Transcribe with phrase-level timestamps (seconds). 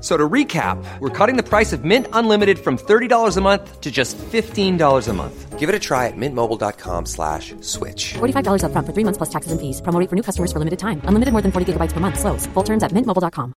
[0.00, 3.90] So to recap, we're cutting the price of Mint Unlimited from $30 a month to
[3.90, 5.58] just $15 a month.
[5.58, 8.14] Give it a try at mintmobile.com slash switch.
[8.14, 9.80] $45 upfront for three months plus taxes and fees.
[9.82, 11.02] Promo rate for new customers for limited time.
[11.02, 12.20] Unlimited more than 40 gigabytes per month.
[12.20, 12.46] Slows.
[12.54, 13.54] Full terms at mintmobile.com.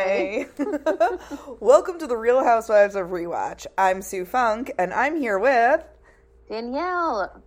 [0.00, 0.46] Hi.
[1.60, 3.66] Welcome to the Real Housewives of Rewatch.
[3.76, 5.84] I'm Sue Funke, and I'm here with
[6.48, 7.42] Danielle.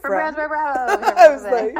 [0.00, 0.34] From Road.
[0.38, 1.76] I was like.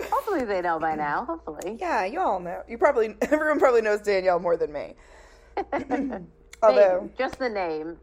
[0.10, 1.24] Hopefully they know by now.
[1.24, 1.76] Hopefully.
[1.78, 2.62] Yeah, you all know.
[2.68, 4.94] You probably everyone probably knows Danielle more than me.
[6.62, 7.96] Although just the name,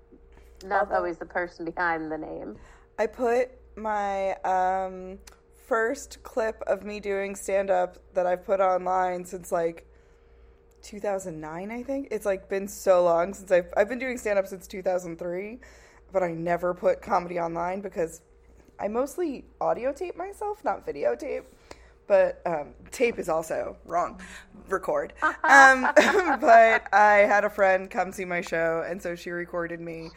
[0.66, 2.56] not always the person behind the name.
[2.98, 5.18] I put my um,
[5.66, 9.86] first clip of me doing stand up that I've put online since like
[10.84, 12.08] 2009, I think.
[12.12, 15.60] It's like been so long since I've I've been doing stand up since 2003,
[16.14, 18.22] but I never put comedy online because
[18.80, 21.44] I mostly audio tape myself, not videotape.
[22.06, 24.22] But um, tape is also wrong.
[24.70, 25.14] Record.
[25.44, 25.88] Um,
[26.42, 30.10] but I had a friend come see my show, and so she recorded me.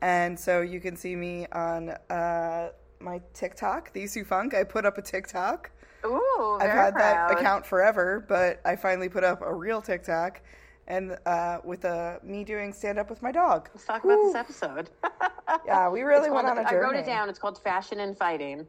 [0.00, 2.70] And so you can see me on uh,
[3.00, 4.54] my TikTok, the Sue Funke.
[4.54, 5.70] I put up a TikTok.
[6.04, 7.30] Ooh, I've had proud.
[7.30, 10.40] that account forever, but I finally put up a real TikTok,
[10.88, 13.68] and uh, with a me doing stand up with my dog.
[13.72, 14.90] Let's talk about this episode.
[15.64, 16.84] Yeah, we really It's went called- on a I journey.
[16.84, 17.30] wrote it down.
[17.30, 18.66] It's called Fashion and Fighting.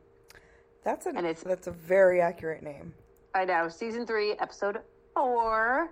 [0.85, 2.93] That's a And it's- that's a very accurate name.
[3.35, 3.67] I know.
[3.67, 4.79] Season three, episode
[5.13, 5.89] four.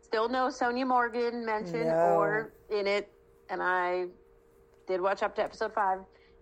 [0.00, 2.18] Still no Sonja Morgan mentioned No.
[2.18, 3.12] or in it.
[3.48, 4.06] And I
[4.88, 6.00] did watch up to episode five,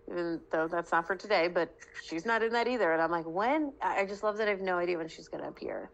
[0.09, 1.71] even though that's not for today, but
[2.03, 2.93] she's not in that either.
[2.93, 3.73] And I'm like, when?
[3.81, 5.91] I I just love that I have no idea when she's going to appear.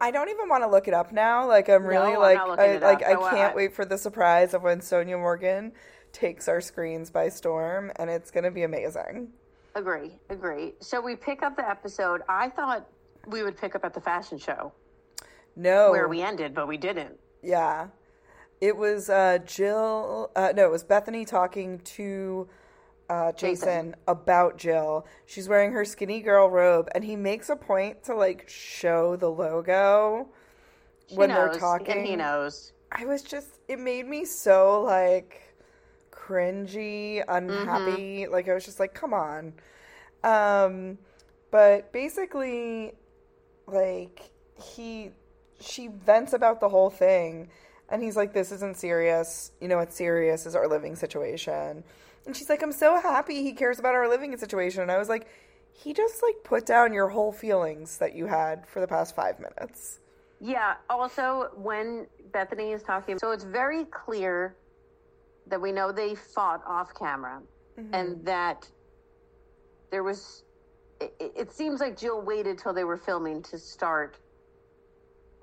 [0.00, 1.46] I don't even want to look it up now.
[1.46, 3.96] Like I'm really I'm like looking I, like I uh, can't I- wait for the
[3.98, 5.72] surprise of when Sonja Morgan
[6.12, 9.28] takes our screens by storm, and it's gonna be amazing.
[9.74, 10.74] Agree, agree.
[10.80, 12.22] So we pick up the episode.
[12.28, 12.86] I thought
[13.26, 14.72] we would pick up at the fashion show
[15.56, 17.18] No, where we ended, but we didn't.
[17.42, 17.88] Yeah.
[18.60, 20.30] It was uh, Jill.
[20.36, 22.48] Uh, no, it was Bethenny talking to
[23.08, 23.96] uh, Jason, Jason.
[24.08, 25.06] about Jill.
[25.26, 29.28] She's wearing her skinny girl robe, and he makes a point to like show the
[29.30, 30.28] logo
[31.08, 32.04] She when knows, they're talking.
[32.04, 32.72] he knows.
[32.90, 33.48] I was just.
[33.68, 35.40] It made me so like
[36.10, 38.22] cringy, unhappy.
[38.22, 38.32] Mm-hmm.
[38.32, 39.52] Like I was just like, come on.
[40.22, 40.98] Um,
[41.50, 42.92] but basically,
[43.66, 44.30] like
[44.62, 45.10] he,
[45.60, 47.48] she vents about the whole thing,
[47.90, 49.52] and he's like, "This isn't serious.
[49.60, 51.84] You know what's serious is our living situation."
[52.26, 55.08] And she's like, "I'm so happy he cares about our living situation." And I was
[55.08, 55.26] like,
[55.72, 59.38] "He just like put down your whole feelings that you had for the past five
[59.40, 60.00] minutes."
[60.40, 60.74] Yeah.
[60.90, 64.56] Also, when Bethenny is talking, so it's very clear
[65.46, 67.40] that we know they fought off camera,
[67.78, 67.94] Mm-hmm.
[67.94, 68.68] and that
[69.90, 70.44] there was.
[71.00, 74.16] It, it- seems like Jill waited till they were filming to start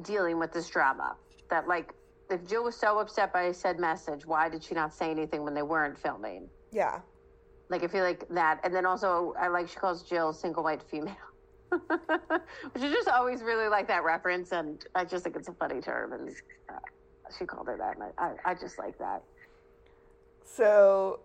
[0.01, 1.16] dealing with this drama.
[1.50, 1.94] That like,
[2.30, 5.54] if Jill was so upset by said message, why did she not say anything when
[5.54, 6.50] they weren't filming?
[6.72, 7.02] Yeah.
[7.70, 10.84] Like I feel like that, and then also I like she calls Jill single white
[10.84, 11.16] female,
[11.70, 15.80] which is just always really like that reference, and I just think it's a funny
[15.80, 16.30] term, and
[16.70, 16.74] uh,
[17.38, 19.24] she called her that, and I, I, I just like that.
[20.44, 21.22] So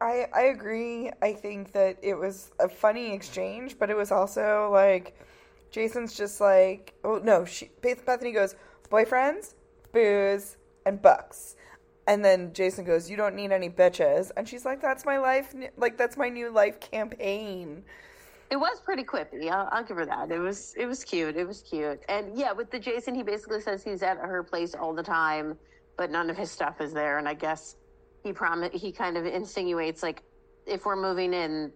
[0.00, 1.10] I I agree.
[1.22, 5.16] I think that it was a funny exchange, but it was also like
[5.70, 8.56] Jason's just like, oh no, she Bethenny goes,
[8.90, 9.54] boyfriends,
[9.92, 11.55] booze, and books.
[12.06, 15.54] And then Jason goes, "You don't need any bitches," and she's like, "That's my life.
[15.76, 17.84] Like that's my new life campaign."
[18.48, 19.50] It was pretty quippy.
[19.50, 20.30] I'll, I'll give her that.
[20.30, 21.36] It was it was cute.
[21.36, 22.00] It was cute.
[22.08, 25.58] And yeah, with the Jason, he basically says he's at her place all the time,
[25.96, 27.18] but none of his stuff is there.
[27.18, 27.74] And I guess
[28.22, 30.22] he promise he kind of insinuates like,
[30.64, 31.72] if we're moving in,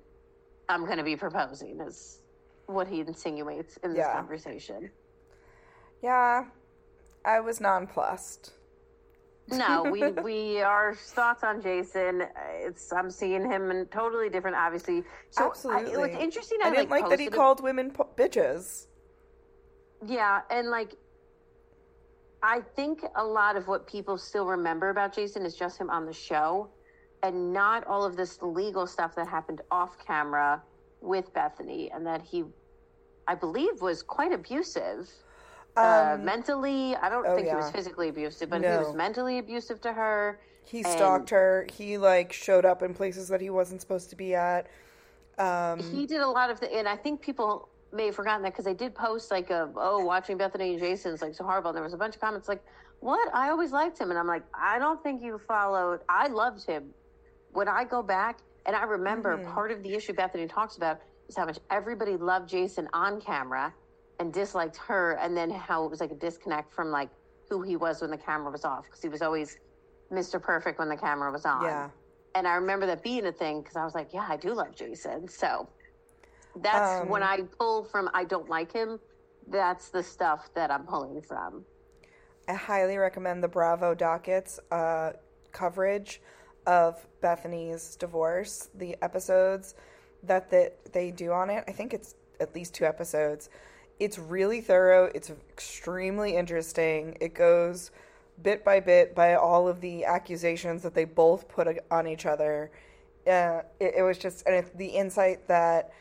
[0.69, 1.81] I'm going to be proposing.
[1.81, 2.23] Is
[2.67, 4.13] what he insinuates in this Yeah.
[4.13, 4.93] conversation.
[6.03, 6.45] Yeah,
[7.25, 8.53] I was nonplussed.
[9.53, 12.23] No, we we our thoughts on Jason.
[12.23, 15.03] uh, It's I'm seeing him in totally different, obviously.
[15.31, 15.97] So I, Absolutely.
[15.99, 18.87] what's interesting, I, I didn't like, that he posted a- called women po- bitches.
[20.07, 20.95] Yeah, and like
[22.43, 26.07] I think a lot of what people still remember about Jason is just him on
[26.07, 26.71] the show
[27.23, 30.63] and not all of this legal stuff that happened off camera
[31.03, 32.45] with Bethenny and that he
[33.27, 35.09] I believe was quite abusive.
[35.77, 39.81] Uh, mentally, I don't oh, think he was physically abusive, but he was mentally abusive
[39.83, 40.41] to her.
[40.65, 41.67] He stalked her.
[41.73, 44.69] He like showed up in places that he wasn't supposed to be at.
[45.39, 48.53] Um, He did a lot of the, and I think people may have forgotten that
[48.53, 51.71] because I did post like a oh watching Bethenny and Jason's like so horrible.
[51.71, 52.63] And there was a bunch of comments like,
[53.01, 53.35] "What?
[53.35, 56.01] I always liked him," and I'm like, I don't think you followed.
[56.09, 56.91] I loved him.
[57.53, 61.37] When I go back and I remember part of the issue Bethenny talks about is
[61.37, 63.73] how much everybody loved Jason on camera
[64.21, 67.09] and disliked her, and then how it was like a disconnect from like
[67.49, 69.59] who he was when the camera was off because he was always
[70.13, 70.41] Mr.
[70.41, 71.65] Perfect when the camera was on.
[71.65, 71.89] Yeah.
[72.37, 74.75] And I remember that being a thing because I was like, yeah, I do love
[74.77, 75.27] Jason.
[75.27, 75.69] So
[76.57, 79.01] that's Um, when I pull from I don't like him.
[79.49, 81.65] That's the stuff that I'm pulling from.
[82.47, 85.13] I highly recommend the Bravo dockets uh,
[85.51, 86.21] coverage
[86.67, 88.69] of Bethenny's divorce.
[88.75, 89.75] The episodes
[90.23, 93.49] that they, they do on it, I think it's at least two episodes.
[94.01, 95.11] It's really thorough.
[95.15, 97.17] It's extremely interesting.
[97.21, 97.91] It goes
[98.43, 102.71] bit by bit by all of the accusations that they both put on each other.
[103.27, 105.93] Uh, it, it was just and it, the insight that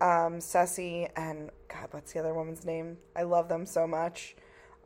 [0.00, 2.96] um, Ceci and God, what's the other woman's name?
[3.16, 4.36] I love them so much.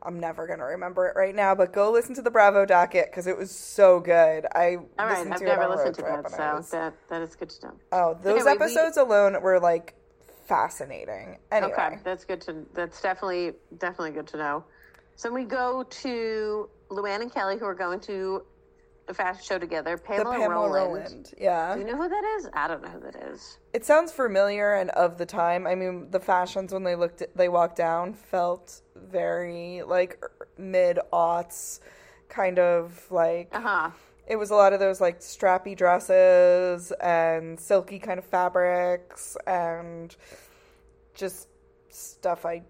[0.05, 3.27] I'm never gonna remember it right now, but go listen to the Bravo docket because
[3.27, 4.45] it was so good.
[4.53, 7.35] I All right, listened I've to it never listened to that, so that that is
[7.35, 7.73] good to know.
[7.93, 9.93] oh, those anyway, we- episodes alone were like
[10.45, 11.37] fascinating.
[11.51, 12.65] Anyway, Okay, that's good to.
[12.73, 14.63] That's definitely definitely good to know.
[15.15, 18.43] So we go to Luann and Kelly, who are going to
[19.05, 19.97] the fashion show together.
[19.97, 20.73] the Pamella, Pamella Roland.
[20.73, 21.33] Roland.
[21.37, 22.47] Yeah, Do you know who that is?
[22.53, 23.57] I don't know who that is.
[23.73, 25.67] it sounds familiar and of the time.
[25.67, 30.23] I mean, the fashions when they looked, they walked down felt very like
[30.57, 31.79] mid aughts,
[32.29, 33.89] kind of like Uh huh.
[34.27, 40.15] It was a lot of those like strappy dresses and silky kind of fabrics and
[41.13, 41.49] just
[41.89, 42.63] stuff I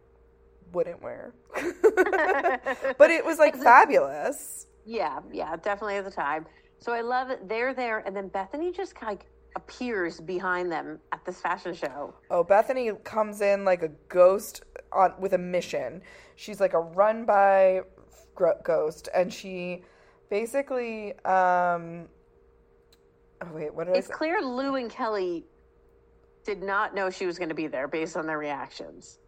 [0.71, 1.33] wouldn't wear.
[1.53, 4.67] but it was like fabulous.
[4.85, 6.45] Yeah, yeah, definitely at the time.
[6.79, 7.47] So I love it.
[7.47, 12.13] They're there, and then Bethenny just of appears behind them at this fashion show.
[12.29, 16.01] Oh, Bethenny comes in like a ghost on with a mission.
[16.35, 17.81] She's like a run by
[18.63, 19.83] ghost and she
[20.29, 22.07] basically um
[23.41, 24.17] Oh wait, what did It's I say?
[24.17, 25.45] clear Lou and Kelly
[26.45, 29.19] did not know she was going to be there based on their reactions.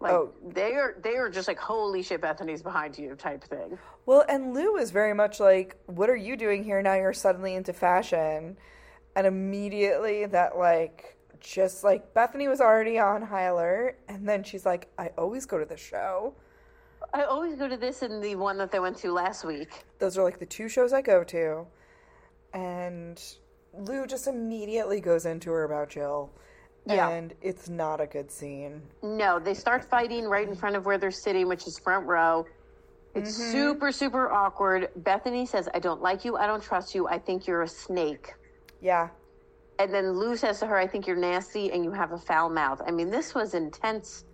[0.00, 0.32] Like Oh.
[0.46, 3.78] they are, they are just like, "Holy shit, Bethenny's behind you," type thing.
[4.04, 6.94] Well, and Lou is very much like, "What are you doing here now?
[6.94, 8.58] You're suddenly into fashion,"
[9.14, 14.66] and immediately that like, just like Bethenny was already on high alert, and then she's
[14.66, 16.34] like, "I always go to the show."
[17.14, 19.84] I always go to this and the one that they went to last week.
[19.98, 21.66] Those are like the two shows I go to,
[22.54, 23.22] and
[23.74, 26.30] Lou just immediately goes into her about Jill,
[26.86, 27.08] Yeah.
[27.10, 28.82] and it's not a good scene.
[29.02, 32.46] No, they start fighting right in front of where they're sitting, which is front row.
[33.14, 33.52] It's Mm-hmm.
[33.52, 34.88] super, super awkward.
[35.02, 36.36] Bethenny says, I don't like you.
[36.36, 37.08] I don't trust you.
[37.08, 38.34] I think you're a snake.
[38.80, 39.08] Yeah,
[39.78, 42.48] And then Lou says to her, I think you're nasty and you have a foul
[42.50, 42.80] mouth.
[42.86, 44.24] I mean, this was intense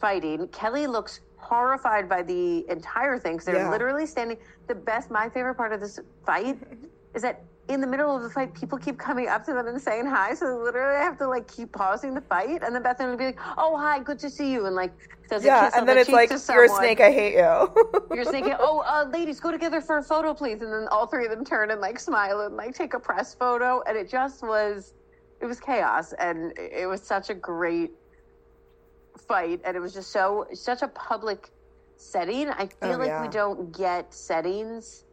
[0.00, 0.48] fighting.
[0.48, 3.70] Kelly looks horrified by the entire thing because they're Yeah.
[3.76, 4.38] literally standing.
[4.68, 6.58] The best, my favorite part of this fight
[7.14, 7.36] is that
[7.68, 10.34] in the middle of the fight, people keep coming up to them and saying hi.
[10.34, 12.62] So they literally have to like keep pausing the fight.
[12.64, 14.66] And then Bethenny will be like, oh, hi, good to see you.
[14.66, 14.92] And like,
[15.30, 17.00] does a yeah, kiss on and then the it's like, "You're a snake.
[17.00, 17.74] I hate you."
[18.12, 20.60] You're thinking, oh, uh, ladies, go together for a photo, please.
[20.62, 23.34] And then all three of them turn and like smile and like take a press
[23.34, 23.82] photo.
[23.86, 24.94] And it just was,
[25.40, 26.12] it was chaos.
[26.14, 27.90] And it was such a great
[29.18, 29.60] fight.
[29.64, 31.50] And it was just so, such a public
[31.96, 32.48] setting.
[32.48, 33.22] I oh, feel Oh, like yeah.
[33.22, 35.04] we don't get settings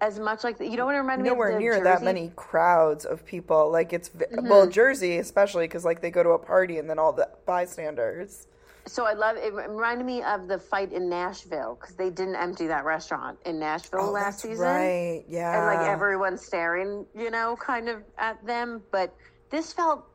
[0.00, 1.54] as much like, you know what it reminded me nowhere of?
[1.54, 3.70] the near that many crowds of people.
[3.70, 4.48] Like it's v mm-hmm.
[4.48, 8.46] well, Jersey especially because like they go to a party and then all the bystanders.
[8.86, 9.52] So I love it.
[9.52, 14.00] Reminded me of the fight in Nashville because they didn't empty that restaurant in Nashville
[14.00, 14.64] Oh, last season.
[14.64, 15.24] right.
[15.28, 15.56] Yeah.
[15.56, 18.82] and like everyone staring, you know, kind of at them.
[18.90, 19.14] But
[19.50, 20.07] this felt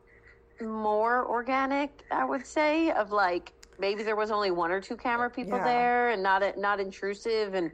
[0.60, 5.30] more organic, I would say, of like maybe there was only one or two camera
[5.30, 5.64] people Yeah.
[5.64, 7.72] there and not not intrusive and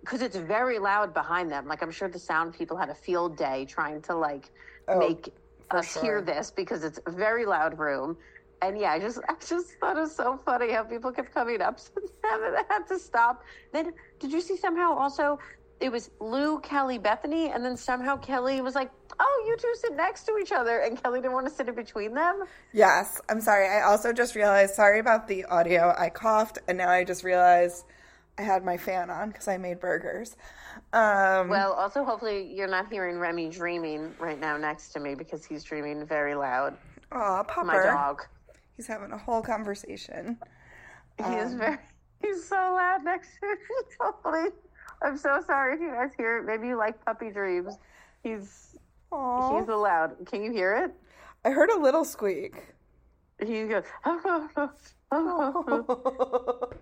[0.00, 1.66] because it's very loud behind them.
[1.66, 4.50] Like I'm sure the sound people had a field day trying to like
[4.88, 5.30] Oh, make
[5.70, 6.00] us sure.
[6.00, 8.18] hear this because it's a very loud room.
[8.62, 11.60] And yeah, I just I just thought it was so funny how people kept coming
[11.60, 13.42] up to them and they had to stop.
[13.72, 15.38] Then did you see somehow also
[15.80, 19.94] it was Lou, Kelly, Bethany, and then somehow Kelly was like, "Oh, you two sit
[19.96, 22.44] next to each other," and Kelly didn't want to sit in between them.
[22.72, 23.68] Yes, I'm sorry.
[23.68, 25.94] I also just realized, sorry about the audio.
[25.96, 27.84] I coughed, and now I just realized
[28.38, 30.36] I had my fan on because I made burgers.
[30.92, 35.44] Um, Well, also hopefully you're not hearing Remy dreaming right now next to me because
[35.44, 36.76] he's dreaming very loud.
[37.12, 37.66] aw, Popper.
[37.66, 38.22] My dog.
[38.76, 40.36] He's having a whole conversation.
[41.18, 41.78] He Um, is very.
[42.22, 43.54] He's so loud next to me.
[44.00, 44.50] Totally.
[45.04, 46.46] I'm so sorry if you guys hear it.
[46.46, 47.76] Maybe you like puppy dreams.
[48.22, 48.76] He's
[49.12, 49.58] Aw.
[49.58, 50.16] he's loud.
[50.26, 50.92] Can you hear it?
[51.44, 52.54] I heard a little squeak.
[53.38, 53.84] He goes.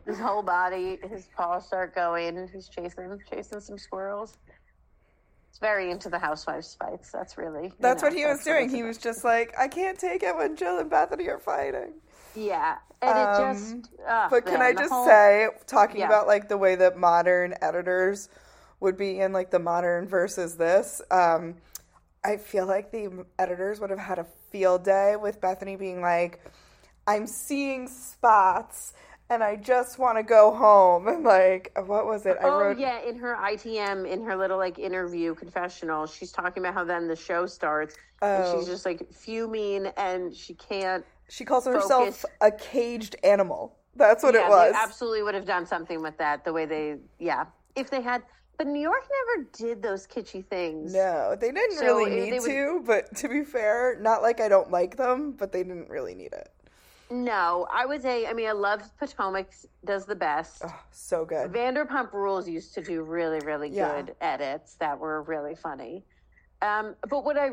[0.07, 2.49] his whole body, his paws start going.
[2.53, 4.39] He's chasing chasing some squirrels.
[5.51, 7.11] He's very into the housewives fights.
[7.11, 7.73] That's really.
[7.81, 8.71] That's know, what he was doing.
[8.71, 11.95] He was just like, I can't take it when Jill and Bethenny are fighting.
[12.35, 13.89] Yeah, and it Um, just.
[14.07, 16.07] ah, But can man, I just whole- say, talking Yeah.
[16.07, 18.29] about like the way that modern editors
[18.81, 21.57] would be in like the modern versus this, um,
[22.25, 26.41] I feel like the editors would have had a field day with Bethenny being like,
[27.07, 28.93] I'm seeing spots
[29.31, 31.09] and I just want to go home.
[31.13, 32.37] And like, what was it?
[32.41, 36.63] I Oh wrote, yeah, in her ITM, in her little like interview confessional, she's talking
[36.63, 38.59] about how then the show starts, and Oh.
[38.59, 41.05] she's just like fuming, and she can't.
[41.29, 43.77] She calls herself a caged animal.
[43.95, 44.73] That's what yeah, it was.
[44.73, 46.45] they absolutely would have done something with that.
[46.45, 47.45] The way they, yeah,
[47.77, 48.23] if they had,
[48.57, 50.95] but New York never did those kitschy things.
[50.95, 54.49] No, they didn't So really need would- to, but to be fair, not like I
[54.49, 56.49] don't like them, but they didn't really need it.
[57.11, 58.27] No, I would say.
[58.27, 59.49] I mean, I love Potomac
[59.85, 60.63] does the best.
[60.65, 61.53] Oh, so good.
[61.53, 64.01] Vanderpump Rules used to do really, really Yeah.
[64.01, 66.07] good edits that were really funny.
[66.63, 67.51] Um, but what I,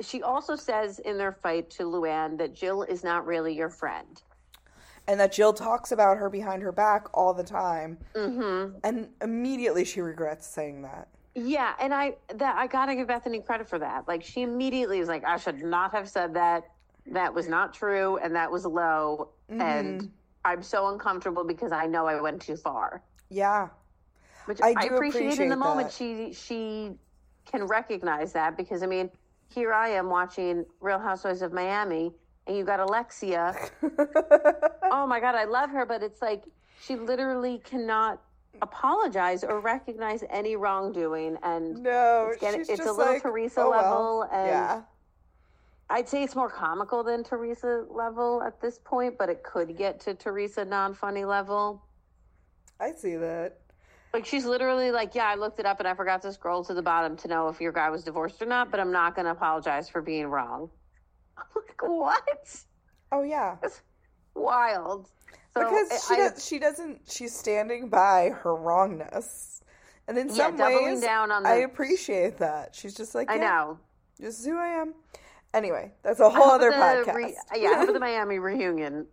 [0.00, 4.22] she also says in their fight to Luann that Jill is not really your friend.
[5.08, 7.96] and that Jill talks about her behind her back all the time.
[8.14, 8.76] Mm-hmm.
[8.84, 11.08] And immediately she regrets saying that.
[11.34, 14.06] Yeah, and I that I gotta give Bethenny credit for that.
[14.08, 16.64] Like she immediately was like, I should not have said that.
[17.06, 19.60] That was not true, and that was low, Mm-hmm.
[19.62, 20.10] and
[20.44, 23.02] I'm so uncomfortable because I know I went too far.
[23.30, 23.68] Yeah.
[24.44, 26.92] which I I, do appreciate, in appreciate the moment she she
[27.50, 29.08] can recognize that because I mean
[29.48, 32.12] here I am watching Real Housewives of Miami
[32.46, 33.54] and you got Alexia.
[34.90, 36.44] oh my god, I love her, but it's like
[36.80, 38.20] she literally cannot
[38.62, 43.70] apologize or recognize any wrongdoing and No, it's, getting, it's a little like, Teresa "Oh,
[43.70, 44.82] well." level and yeah.
[45.90, 50.00] I'd say it's more comical than Teresa level at this point, but it could get
[50.00, 51.82] to Teresa non-funny level.
[52.78, 53.58] I see that.
[54.12, 56.74] Like she's literally like, yeah, I looked it up and I forgot to scroll to
[56.74, 59.26] the bottom to know if your guy was divorced or not, but I'm not going
[59.26, 60.70] to apologize for being wrong.
[61.38, 62.56] I'm like, what?
[63.12, 63.56] Oh yeah.
[64.34, 65.08] Wild.
[65.56, 69.62] So because she I, does, she doesn't she's standing by her wrongness.
[70.06, 72.74] And in Yeah, some ways down on I appreciate that.
[72.74, 73.78] She's just like I know.
[74.18, 74.94] This is who I am.
[75.54, 77.14] Anyway, that's a whole other the podcast.
[77.14, 79.06] re- yeah, I hope the Miami reunion.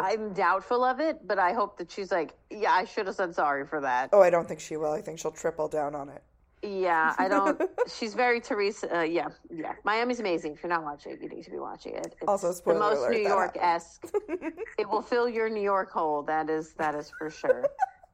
[0.00, 3.34] I'm doubtful of it, but I hope that she's like, yeah, I should have said
[3.34, 4.10] sorry for that.
[4.12, 4.92] oh, I don't think she will.
[4.92, 6.22] I think she'll triple down on it.
[6.64, 7.60] Yeah, I don't.
[7.92, 8.98] she's very Teresa.
[8.98, 9.72] Uh, yeah, yeah.
[9.84, 10.52] Miami's amazing.
[10.52, 12.14] If you're not watching it, you need to be watching it.
[12.20, 14.06] It's Also, the most alert, New York esque.
[14.78, 16.22] it will fill your New York hole.
[16.22, 17.64] That is that is for sure.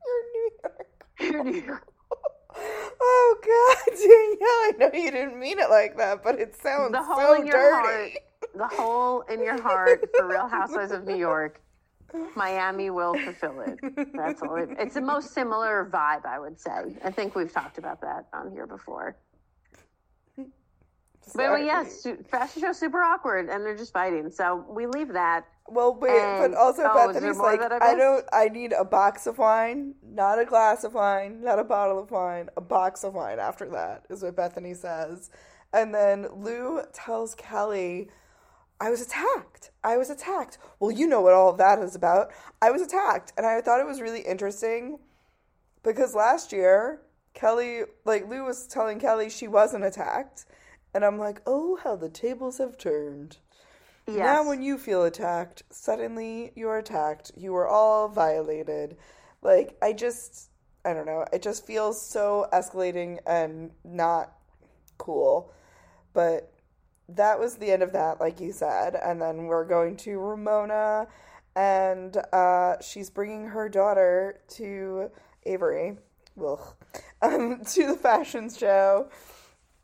[0.06, 0.86] You're New York.
[1.20, 1.88] Your New York.
[3.00, 4.08] Oh God, Danielle!
[4.40, 7.46] I know you didn't mean it like that, but it sounds The hole so in
[7.46, 7.86] your dirty.
[7.86, 8.10] heart.
[8.58, 11.60] The hole in your heart for Real Housewives of New York.
[12.34, 13.78] Miami will fulfill it.
[14.14, 14.56] That's all.
[14.56, 16.96] It, it's the most similar vibe, I would say.
[17.04, 19.16] I think we've talked about that on here before.
[20.36, 20.46] But
[21.32, 21.66] Sorry.
[21.66, 24.30] yes, fashion show super awkward, and they're just fighting.
[24.30, 25.46] So we leave that.
[25.68, 28.24] Well, wait, And- but also oh, Bethenny's like, I I don't.
[28.32, 32.10] I need a box of wine, not a glass of wine, not a bottle of
[32.10, 33.38] wine, a box of wine.
[33.38, 35.30] After that is what Bethenny says,
[35.74, 38.08] and then Lou tells Kelly,
[38.80, 39.70] "I was attacked.
[39.82, 42.30] I was attacked." Well, you know what all of that is about.
[42.62, 44.98] I was attacked, and I thought it was really interesting
[45.82, 47.02] because last year
[47.34, 50.44] Kelly, like Lou was telling Kelly she wasn't attacked,
[50.92, 53.38] and I'm like, oh, how the tables have turned.
[54.08, 54.16] Yes.
[54.16, 57.30] Now, when you feel attacked, suddenly you're attacked.
[57.36, 58.96] You are all violated.
[59.42, 60.50] Like, I just,
[60.84, 61.26] I don't know.
[61.30, 64.32] It just feels so escalating and not
[64.96, 65.52] cool.
[66.14, 66.50] But
[67.08, 68.94] that was the end of that, like you said.
[68.94, 71.08] And then we're going to Ramona,
[71.56, 75.10] and uh, she's bringing her daughter to
[75.44, 75.96] Avery,
[76.44, 76.74] ugh,
[77.22, 79.08] um, to the fashion show.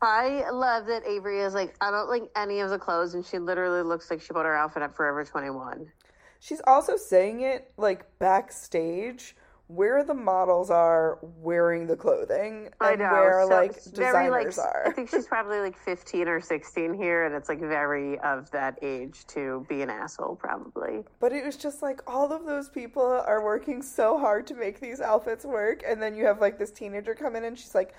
[0.01, 3.39] I love that Avery is like, I don't like any of the clothes, and she
[3.39, 5.91] literally looks like she bought her outfit at Forever 21.
[6.39, 9.35] She's also saying it like backstage
[9.67, 13.11] where the models are wearing the clothing and I know.
[13.11, 14.83] where so like very, like, designers are.
[14.87, 18.77] I think she's probably like 15 or 16 here, and it's like very of that
[18.83, 21.03] age to be an asshole, probably.
[21.19, 24.79] But it was just like all of those people are working so hard to make
[24.79, 27.95] these outfits work, and then you have like this teenager come in and she's like,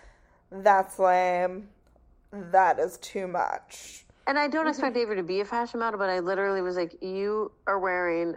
[0.52, 1.68] "That's lame.
[2.30, 4.70] That is too much." And I don't mm-hmm.
[4.70, 8.36] expect Avery to be a fashion model, but I literally was like, you are wearing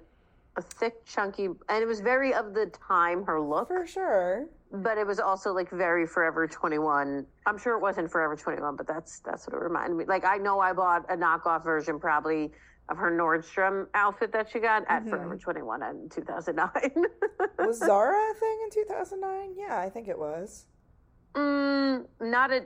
[0.59, 4.45] a thick, chunky, and it was very of the time, her look, For sure.
[4.71, 7.25] but it was also like very Forever 21.
[7.45, 10.05] I'm sure it wasn't Forever 21, but that's that's what it reminded me.
[10.05, 12.51] Like I know I bought a knockoff version probably
[12.89, 17.05] of her Nordstrom outfit that she got at Forever 21 in 2009.
[17.59, 19.55] Was Zara a thing in 2009?
[19.57, 20.65] Yeah, I think it was.
[21.35, 22.65] mm, not a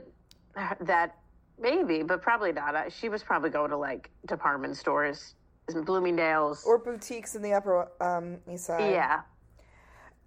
[0.80, 1.16] that
[1.58, 2.90] maybe, but probably not.
[2.92, 5.34] She was probably going to like department stores,
[5.72, 6.64] Bloomingdale's.
[6.64, 8.90] Or boutiques in the Upper um, East Side.
[8.90, 9.22] yeah.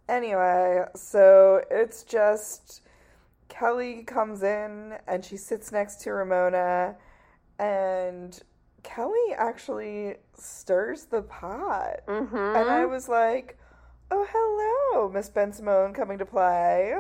[0.10, 2.82] Anyway, so it's just
[3.50, 6.96] Kelly comes in and she sits next to Ramona,
[7.60, 8.42] and
[8.84, 12.06] Kelly actually stirs the pot.
[12.08, 12.36] Mm-hmm.
[12.36, 13.58] And I was like,
[14.12, 16.96] oh, hello, Miss Bensimon coming to play.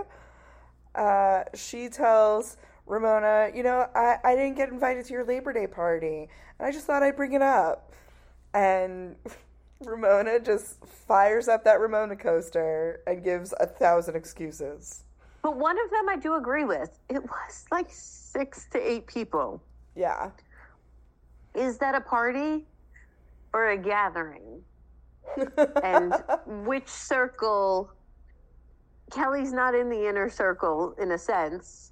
[0.95, 5.67] Uh, she tells Ramona, you know, I, I didn't get invited to your Labor Day
[5.67, 6.27] party,
[6.59, 7.93] and I just thought I'd bring it up.
[8.53, 9.15] And
[9.85, 15.03] Ramona just fires up that Ramona coaster and gives a thousand excuses.
[15.43, 16.99] But one of them I do agree with.
[17.09, 19.61] It was like six to eight people.
[19.95, 20.31] Yeah.
[21.55, 22.65] Is that a party
[23.53, 24.61] or a gathering?
[25.83, 26.13] and
[26.65, 27.91] which circle?
[29.11, 31.91] Kelly's not in the inner circle in a sense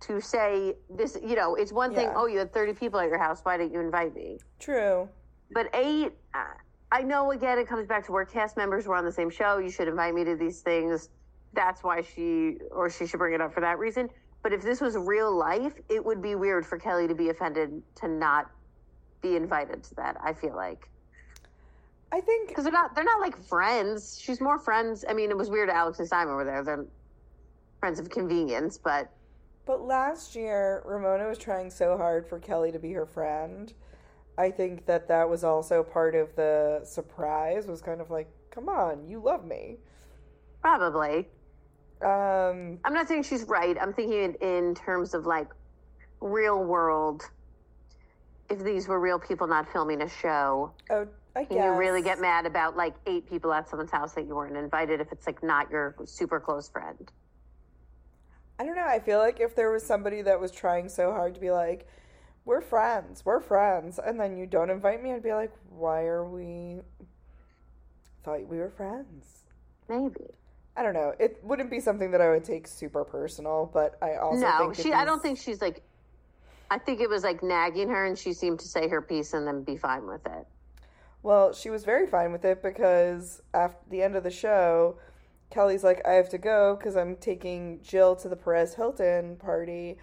[0.00, 3.18] to say this, you know, it's one thing, oh, you had 30 people at your
[3.18, 3.40] house.
[3.42, 4.38] Why didn't you invite me?
[4.58, 5.08] True.
[5.50, 6.44] But eight, uh,
[6.90, 9.58] I know again, it comes back to where cast members were on the same show.
[9.58, 11.10] You should invite me to these things.
[11.52, 14.08] That's why she, or she should bring it up for that reason.
[14.42, 17.82] But if this was real life, it would be weird for Kelly to be offended
[17.96, 18.50] to not
[19.22, 20.16] be invited to that.
[20.22, 20.88] I feel like
[22.12, 24.20] I think because they're not, they're not like friends.
[24.20, 25.04] She's more friends.
[25.08, 25.68] I mean, it was weird.
[25.68, 26.62] Alex and Simon were there.
[26.62, 26.86] They're
[27.80, 29.10] friends of convenience, but
[29.66, 33.72] But last year, Ramona was trying so hard for Kelly to be her friend.
[34.36, 37.66] I think that that was also part of the surprise.
[37.66, 39.76] Was kind of like, come on, you love me.
[40.60, 41.28] probably.
[42.02, 43.76] Um, I'm not saying she's right.
[43.80, 45.48] I'm thinking in, in terms of like
[46.20, 47.22] real world.
[48.50, 52.02] If these were real people not filming a show, oh, I can guess you really
[52.02, 55.26] get mad about like eight people at someone's house that you weren't invited if it's
[55.26, 57.10] like not your super close friend?
[58.58, 58.86] I don't know.
[58.86, 61.88] I feel like if there was somebody that was trying so hard to be like,
[62.44, 66.24] we're friends, we're friends, and then you don't invite me, I'd be like, why are
[66.24, 66.80] we?
[68.22, 69.44] Thought we were friends.
[69.88, 70.26] Maybe.
[70.76, 71.14] I don't know.
[71.18, 74.92] It wouldn't be something that I would take super personal, but I also no, she.
[74.92, 75.82] I don't think she's like.
[76.70, 79.46] I think it was like nagging her, and she seemed to say her piece and
[79.46, 80.46] then be fine with it.
[81.22, 84.98] Well, she was very fine with it because after the end of the show,
[85.50, 89.98] Kelly's like, I have to go because I'm taking Jill to the Perez Hilton party.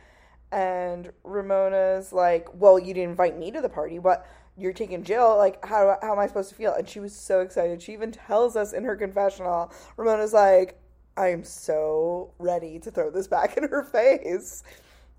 [0.52, 5.38] And Ramona's like, Well, you didn't invite me to the party, but you're taking Jill.
[5.38, 6.74] Like, how, how am I supposed to feel?
[6.74, 7.82] And she was so excited.
[7.82, 10.78] She even tells us in her confessional, Ramona's like,
[11.18, 14.64] I am so ready to throw this back in her face.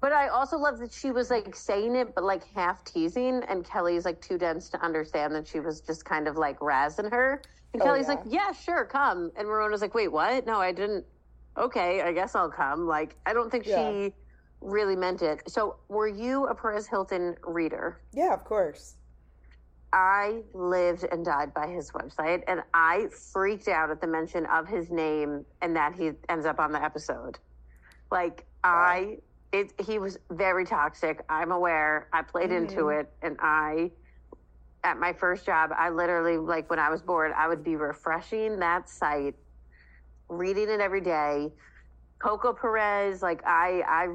[0.01, 3.65] But I also love that she was like saying it, but like half teasing, and
[3.65, 7.41] Kelly's like too dense to understand that she was just kind of like razzing her.
[7.73, 8.15] And Oh, Kelly's yeah.
[8.15, 10.45] like, "Yeah, sure, come." And Ramona's like, "Wait, what?
[10.45, 11.07] No, I didn't."
[11.57, 12.87] Okay, I guess I'll come.
[12.87, 13.91] Like, I don't think Yeah.
[13.93, 14.15] she
[14.63, 15.43] really meant it.
[15.49, 18.01] So, were you a Perez Hilton reader?
[18.13, 18.97] Yeah, of course.
[19.93, 24.67] I lived and died by his website, and I freaked out at the mention of
[24.67, 27.39] his name and that he ends up on the episode.
[28.11, 29.19] Like I,
[29.53, 31.23] it he was very toxic.
[31.29, 32.09] I'm aware.
[32.13, 32.69] I played mm-hmm.
[32.69, 33.91] into it, and I,
[34.83, 38.59] at my first job, I literally like when I was bored, I would be refreshing
[38.61, 39.35] that site,
[40.29, 41.53] reading it every day.
[42.19, 44.07] Coco Perez, like I, I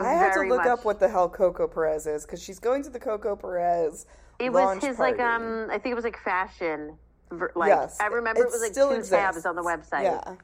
[0.00, 2.82] I had to look much- up what the hell Coco Perez is because she's going
[2.84, 4.06] to the Coco Perez.
[4.38, 6.96] It was his like um I think it was like fashion.
[7.54, 9.10] Like yes, I remember it, was like two exists.
[9.10, 10.02] tabs on the website.
[10.04, 10.34] Yeah,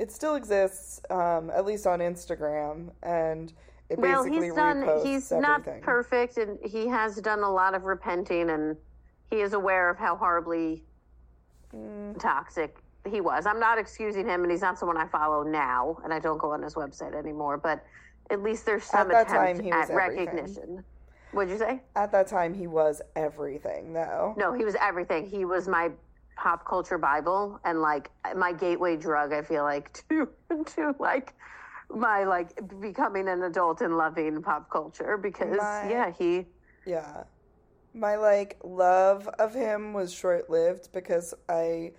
[0.00, 3.52] it still exists, um, at least on Instagram, and
[3.88, 4.82] it Well, basically he's done.
[5.04, 5.40] He's everything.
[5.42, 8.76] not perfect, and he has done a lot of repenting, and
[9.30, 10.82] he is aware of how horribly
[11.74, 12.18] Mm.
[12.18, 12.76] toxic
[13.08, 13.46] he was.
[13.46, 16.50] I'm not excusing him, and he's not someone I follow now, and I don't go
[16.50, 17.56] on his website anymore.
[17.58, 17.84] But
[18.30, 20.26] at least there's some that attempt time, at everything.
[20.26, 20.84] recognition.
[21.32, 21.80] What'd you say?
[21.94, 24.34] At that time, he was everything, though.
[24.36, 25.26] No, he was everything.
[25.28, 25.90] He was my
[26.36, 29.32] pop culture bible and like my gateway drug.
[29.32, 30.28] I feel like to
[30.74, 31.34] to like
[31.94, 36.46] my like becoming an adult and loving pop culture because My- yeah, he
[36.86, 37.24] Yeah.
[37.92, 41.92] My like love of him was short lived because I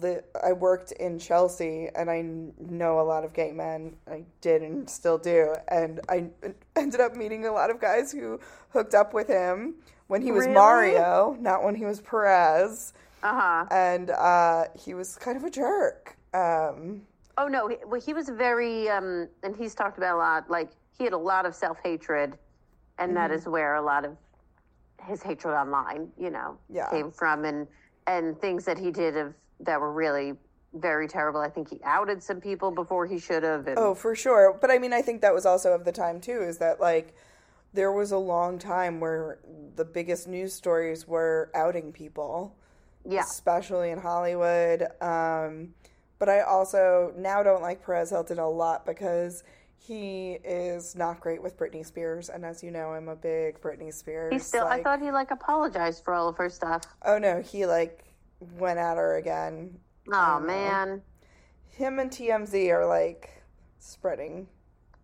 [0.00, 2.22] li- I worked in Chelsea and I
[2.58, 3.96] know a lot of gay men.
[4.10, 5.54] I did and still do.
[5.68, 6.30] And I
[6.76, 8.40] ended up meeting a lot of guys who
[8.70, 9.74] hooked up with him
[10.08, 10.54] when he was Really?
[10.54, 12.92] Mario, not when he was Perez.
[13.22, 13.66] uh huh.
[13.70, 16.16] And uh, he was kind of a jerk.
[16.34, 17.02] Um,
[17.38, 20.50] Oh no, he, well, he was very, um, and he's talked about a lot.
[20.50, 22.36] Like he had a lot of self hatred,
[22.98, 23.38] and that Mm-hmm.
[23.38, 24.16] is where a lot of
[25.06, 26.90] his hatred online, you know, Yeah.
[26.90, 27.66] came from, and
[28.06, 30.34] and things that he did of that were really
[30.74, 31.40] very terrible.
[31.40, 33.66] I think he outed some people before he should have.
[33.66, 34.56] And, Oh, for sure.
[34.60, 36.42] But I mean, I think that was also of the time too.
[36.42, 37.14] Is that like
[37.74, 39.38] there was a long time where
[39.76, 42.56] the biggest news stories were outing people,
[43.08, 44.86] yeah, especially in Hollywood.
[45.00, 45.74] Um,
[46.18, 49.42] but I also now don't like Perez Hilton a lot because
[49.76, 53.92] he is not great with Britney Spears, and as you know, I'm a big Britney
[53.92, 54.32] Spears.
[54.32, 54.66] he still.
[54.66, 56.82] I thought he like apologized for all of her stuff.
[57.04, 58.04] Oh no, he like
[58.58, 59.78] went at her again.
[60.12, 61.02] Oh man.
[61.68, 63.42] Him and TMZ are like
[63.78, 64.46] spreading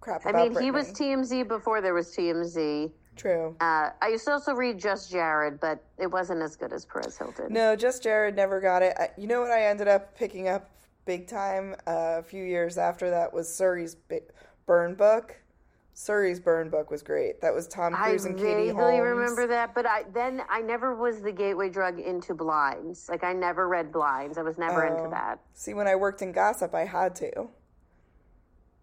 [0.01, 2.91] crap I mean, he was TMZ before there was TMZ.
[3.17, 3.57] True.
[3.61, 7.19] Uh, I used to also read Just Jared, but it wasn't as good as Perez
[7.19, 7.53] Hilton.
[7.53, 8.95] No, just Jared never got it.
[8.99, 10.71] I, you know what I ended up picking up
[11.05, 13.97] big time uh, a few years after that was Suri's
[14.67, 15.37] Burn Book.
[16.03, 17.41] Suri's Burn Book was great.
[17.41, 18.79] That was Tom I Cruise and Katie Holmes.
[18.79, 19.01] vaguely Holmes.
[19.11, 23.09] remember that, but I then I never was the gateway drug into blinds.
[23.09, 24.39] Like I never read blinds.
[24.39, 24.97] I was never Oh.
[24.97, 25.41] into that.
[25.55, 27.49] See, when I worked in gossip, I had to.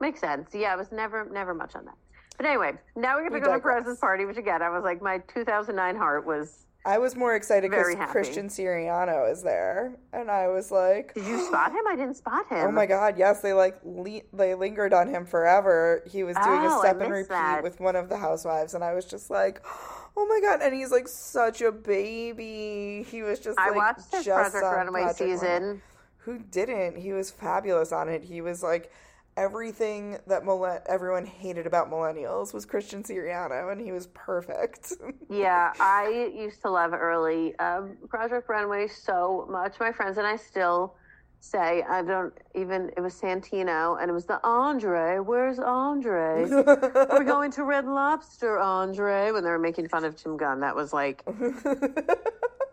[0.02, 0.54] Makes sense.
[0.54, 1.96] Yeah, I was never never much on that.
[2.36, 3.84] But anyway, now we're gonna We go to digress.
[3.86, 6.65] Perez's party, which again I was like my 2009 heart was.
[6.86, 11.44] I was more excited because Christian Siriano is there, and I was like, Did you
[11.48, 11.82] spot him?
[11.88, 12.68] I didn't spot oh him.
[12.68, 16.04] "Oh my god, yes!" They like le- they lingered on him forever.
[16.06, 17.64] He was doing Oh, a step and repeat that.
[17.64, 19.66] with one of the housewives, and I was just like,
[20.16, 23.04] "Oh my god!" And he's like such a baby.
[23.10, 25.82] He was just I like watched this just Project Runway season.
[26.20, 26.98] Who didn't?
[26.98, 28.24] He was fabulous on it.
[28.24, 28.92] He was like
[29.38, 34.94] everything that millen- everyone hated about millennials was Christian Siriano, and he was perfect.
[35.30, 39.80] Yeah, I used to love early um, Project Runway so much.
[39.80, 40.96] My friends and I still
[41.40, 42.92] say I don't even.
[42.96, 45.20] It was Santino, and it was the Andre.
[45.20, 46.46] Where's Andre?
[46.50, 49.32] we're we going to Red Lobster, Andre?
[49.32, 51.24] When they were making fun of Tim Gunn, that was like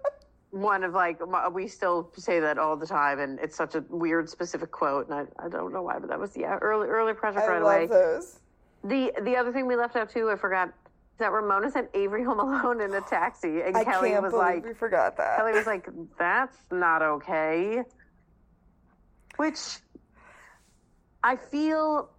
[0.53, 3.83] one of like my- we still say that all the time, and it's such a
[3.89, 7.15] weird specific quote, and I, I don't know why, but that was yeah early early
[7.15, 7.81] Project I Runway.
[7.81, 8.39] love those.
[8.85, 10.73] The the other thing we left out too, I forgot
[11.19, 14.75] that Ramona sent Avery home alone in a taxi, and I Kelly was like, we
[14.75, 15.37] forgot that.
[15.39, 15.89] Kelly was like,
[16.19, 17.83] "That's not okay."
[19.37, 19.79] Which
[21.25, 22.11] I feel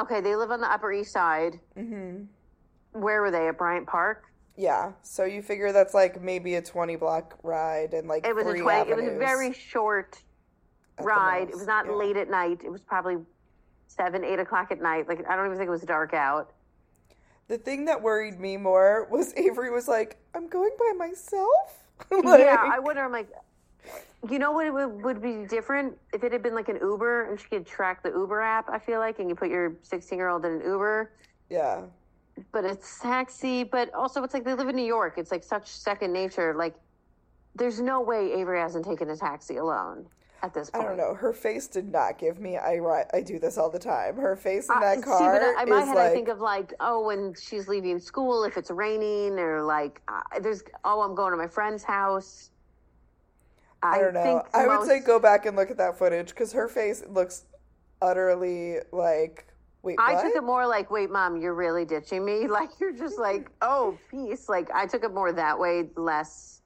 [0.00, 0.20] okay.
[0.20, 1.58] They live on the Upper East Side.
[1.76, 2.22] hmm
[2.92, 4.22] Where were they at Bryant Park?
[4.58, 8.44] Yeah, so you figure that's like maybe a twenty block ride and like It was
[8.44, 8.90] a three twenty.
[8.90, 10.20] It was a very short
[10.98, 11.48] ride.
[11.48, 11.92] It was not yeah.
[11.92, 12.62] late at night.
[12.64, 13.18] It was probably
[13.86, 15.06] seven, eight o'clock at night.
[15.06, 16.50] Like I don't even think it was dark out.
[17.46, 22.24] The thing that worried me more was Avery was like, "I'm going by myself." like,
[22.40, 23.04] yeah, I wonder.
[23.04, 23.30] I'm like,
[24.28, 27.30] you know what it would, would be different if it had been like an Uber
[27.30, 28.68] and she could track the Uber app.
[28.68, 31.12] I feel like, and you put your 16 year old in an Uber,
[31.48, 31.82] yeah.
[32.52, 33.64] But it's taxi.
[33.64, 35.14] But also, it's like they live in New York.
[35.18, 36.54] It's like such second nature.
[36.54, 36.74] Like,
[37.54, 40.06] there's no way Avery hasn't taken a taxi alone
[40.42, 40.84] at this point.
[40.84, 41.14] I don't know.
[41.14, 42.56] Her face did not give me.
[42.56, 42.78] I
[43.12, 44.16] I do this all the time.
[44.16, 46.14] Her face in Uh, that see, car but I- in my is head, like, I
[46.14, 50.62] think of like, oh, when she's leaving school, if it's raining, or like, uh, there's,
[50.84, 52.50] oh, I'm going to my friend's house.
[53.82, 54.44] I don't know.
[54.54, 57.44] I would say go back and look at that footage because her face looks
[58.02, 59.44] utterly like.
[59.88, 60.22] Wait, I what?
[60.22, 62.46] took it more like, wait, mom, you're really ditching me.
[62.58, 64.48] Like you're just like, oh, peace.
[64.48, 66.60] Like I took it more that way, less.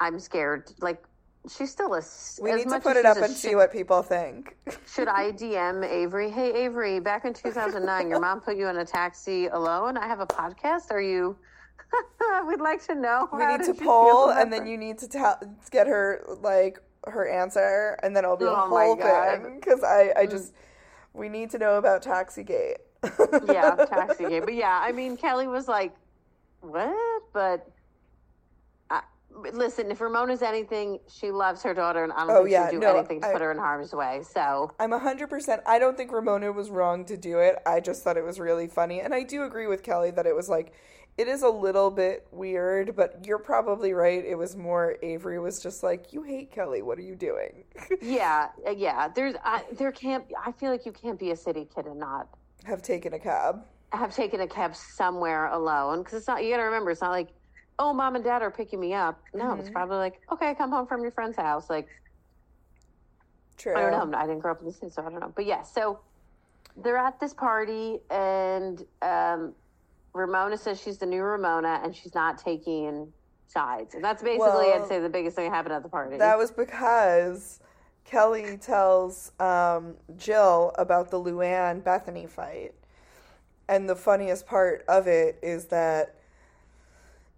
[0.00, 0.70] I'm scared.
[0.80, 1.02] Like
[1.48, 2.02] she's still a.
[2.42, 4.56] We need to put it up a and see what people think.
[4.94, 6.30] Should I DM Avery?
[6.30, 9.96] Hey Avery, back in 2009, your mom put you in a taxi alone.
[9.96, 10.90] I have a podcast.
[10.90, 11.36] Are you?
[12.46, 13.28] We'd like to know.
[13.32, 17.98] we need to poll, and then you need to tell, get her like her answer,
[18.02, 18.96] and then it'll be a Oh my whole.
[18.96, 19.42] Mm.
[19.42, 19.60] thing.
[19.60, 20.52] Because I, I just,
[21.14, 22.76] we need to know about Taxigate.
[23.48, 24.44] yeah, taxi game.
[24.44, 25.94] But yeah, I mean, Kelly was like,
[26.60, 27.66] "What?" But
[28.90, 29.00] I,
[29.42, 32.66] but listen, if Ramona's anything, she loves her daughter, and I don't Oh, think yeah,
[32.68, 34.20] she'd do no, anything to I- put her in harm's way.
[34.22, 35.62] So I'm 100%.
[35.66, 37.56] I don't think Ramona was wrong to do it.
[37.64, 39.00] I just thought it was really funny.
[39.00, 40.74] And I do agree with Kelly that it was like,
[41.20, 44.24] it is a little bit weird, but you're probably right.
[44.24, 46.80] It was more Avery was just like, you hate Kelly.
[46.80, 47.64] What are you doing?
[48.02, 49.08] yeah, uh, yeah.
[49.08, 50.24] There's, I, there can't.
[50.44, 52.28] I feel like you can't be a city kid and not
[52.64, 53.62] Have taken a cab.
[53.92, 56.42] have taken a cab somewhere alone because it's not.
[56.42, 57.28] You got to remember, it's not like,
[57.78, 59.20] oh, mom and dad are picking me up.
[59.34, 59.60] No, Mm-hmm.
[59.60, 61.68] it's probably like, okay, come home from your friend's house.
[61.68, 61.88] Like,
[63.58, 63.76] True.
[63.76, 64.16] I don't know.
[64.18, 65.32] I didn't grow up in the city, so I don't know.
[65.36, 66.00] But yeah, so
[66.82, 69.52] they're at this party, and um,
[70.12, 73.12] Ramona says she's the new Ramona, and she's not taking
[73.46, 73.94] sides.
[73.94, 76.16] And that's basically, Well, I'd say, the biggest thing that happened at the party.
[76.16, 77.60] That was because
[78.04, 82.74] Kelly tells um, Jill about the Luann Bethenny fight.
[83.68, 86.16] And the funniest part of it is that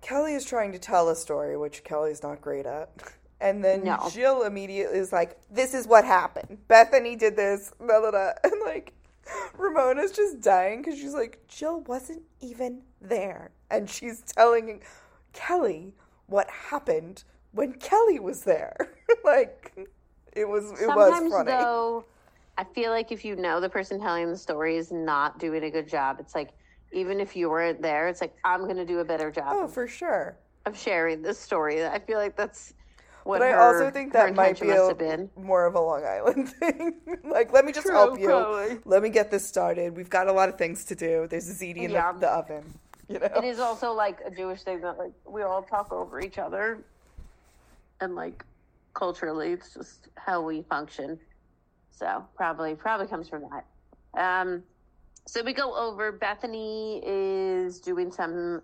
[0.01, 2.91] Kelly is trying to tell a story, which Kelly's not great at.
[3.43, 4.09] And then No.
[4.13, 6.59] Jill immediately is like, This is what happened.
[6.69, 7.73] Bethenny did this.
[7.81, 8.31] Blah, blah, blah.
[8.45, 8.93] And like,
[9.59, 13.51] Ramona's just dying because she's like, Jill wasn't even there.
[13.71, 14.83] And she's telling
[15.33, 15.95] Kelly
[16.27, 18.77] what happened when Kelly was there.
[19.25, 19.73] like,
[20.33, 21.51] it was, it was Sometimes, funny.
[21.51, 22.05] though,
[22.59, 25.71] I feel like if you know the person telling the story is not doing a
[25.71, 26.51] good job, it's like,
[26.93, 29.67] even if you weren't there, it's like, I'm going to do a better job oh,
[29.67, 30.37] for sure.
[30.67, 31.87] of sharing this story.
[31.87, 32.75] I feel like that's
[33.25, 36.95] what But I also think that might be a, more of a Long Island thing.
[37.25, 38.27] like, let me just True, help you.
[38.27, 38.79] probably.
[38.85, 39.97] Let me get this started.
[39.97, 41.27] We've got a lot of things to do.
[41.29, 42.13] There's a ziti in Yeah.
[42.13, 42.65] the, the oven.
[43.09, 43.27] You know?
[43.37, 46.79] It is also like a Jewish thing that like we all talk over each other,
[48.01, 48.45] and like
[48.95, 51.19] culturally, it's just how we function.
[51.91, 53.67] So probably probably comes from that.
[54.19, 54.63] Um,
[55.27, 56.11] so we go over.
[56.13, 58.63] Bethany is doing some.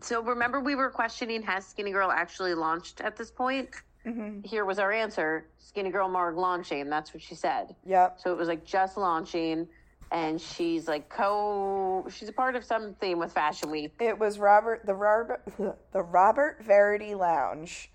[0.00, 3.70] So remember, we were questioning has Skinny Girl actually launched at this point.
[4.06, 4.42] Mm-hmm.
[4.42, 6.88] Here was our answer: Skinny Girl Marg launching.
[6.88, 7.74] That's what she said.
[7.84, 8.20] Yep.
[8.20, 9.68] So it was like just launching,
[10.10, 12.06] and she's like co.
[12.10, 13.92] She's a part of something with Fashion Week.
[14.00, 15.42] It was Robert the Robert
[15.92, 17.90] the Robert Verdi Lounge,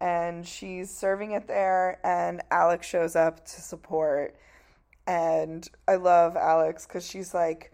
[0.00, 2.00] and she's serving it there.
[2.04, 4.36] And Alex shows up to support,
[5.06, 7.71] and I love Alex because she's like,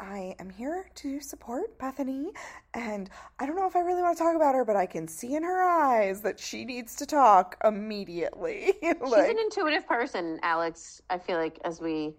[0.00, 2.28] I am here to support Bethenny,
[2.72, 5.06] and I don't know if I really want to talk about her, but I can
[5.06, 8.72] see in her eyes that she needs to talk immediately.
[8.82, 11.02] She's an intuitive person, Alex.
[11.10, 12.14] I feel like as we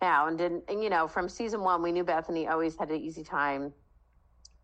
[0.00, 3.22] found, and, and you know, from season one, we knew Bethenny always had an easy
[3.22, 3.72] time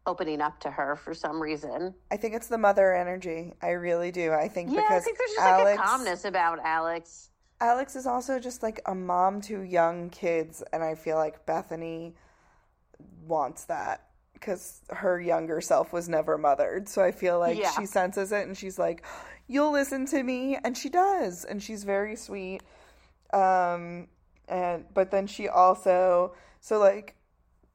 [0.05, 1.94] opening up to her for some reason.
[2.11, 3.53] I think it's the mother energy.
[3.62, 4.33] I really do.
[4.33, 7.31] I think Yeah, I think there's just Alex, like a calmness about Alex.
[7.61, 12.14] Alex is also just like a mom to young kids, and I feel like Bethenny
[13.27, 16.89] wants that because her younger self was never mothered.
[16.89, 17.71] So I feel like Yeah.
[17.73, 19.03] she senses it, and she's like,
[19.47, 22.63] "You'll listen to me," and she does, and she's very sweet.
[23.33, 24.09] Um,
[24.49, 27.15] and but then she also so like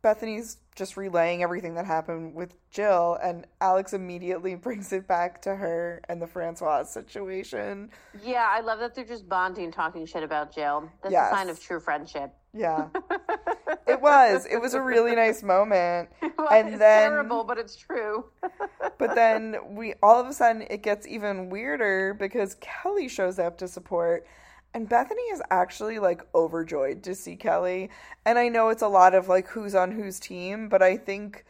[0.04, 5.56] Bethenny's just relaying everything that happened with Jill, and Alex immediately brings it back to
[5.56, 7.92] her and the Francois situation.
[8.22, 10.90] Yeah, I love that they're just bonding, talking shit about Jill.
[11.04, 11.32] That's Yes.
[11.32, 12.34] a sign of true friendship.
[12.54, 12.88] Yeah.
[13.88, 14.46] it was.
[14.46, 16.10] It was a really nice moment.
[16.36, 18.26] Well, and it's then terrible, but it's true.
[18.98, 23.58] but then we all of a sudden it gets even weirder because Kelly shows up
[23.60, 24.26] to support
[24.74, 27.92] and Bethenny is actually like overjoyed to see Kelly.
[28.26, 31.46] And I know it's a lot of like who's on whose team, but I think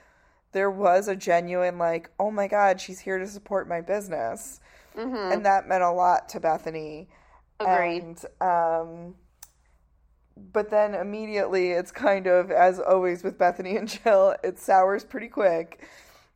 [0.52, 4.60] there was a genuine like, "Oh my god, she's here to support my business."
[4.96, 7.08] And that meant a lot to Bethenny.
[7.60, 8.04] Agreed.
[8.04, 9.16] And um
[10.36, 15.28] but then immediately it's kind of as always with Bethenny and Jill, it sours pretty
[15.28, 15.86] quick.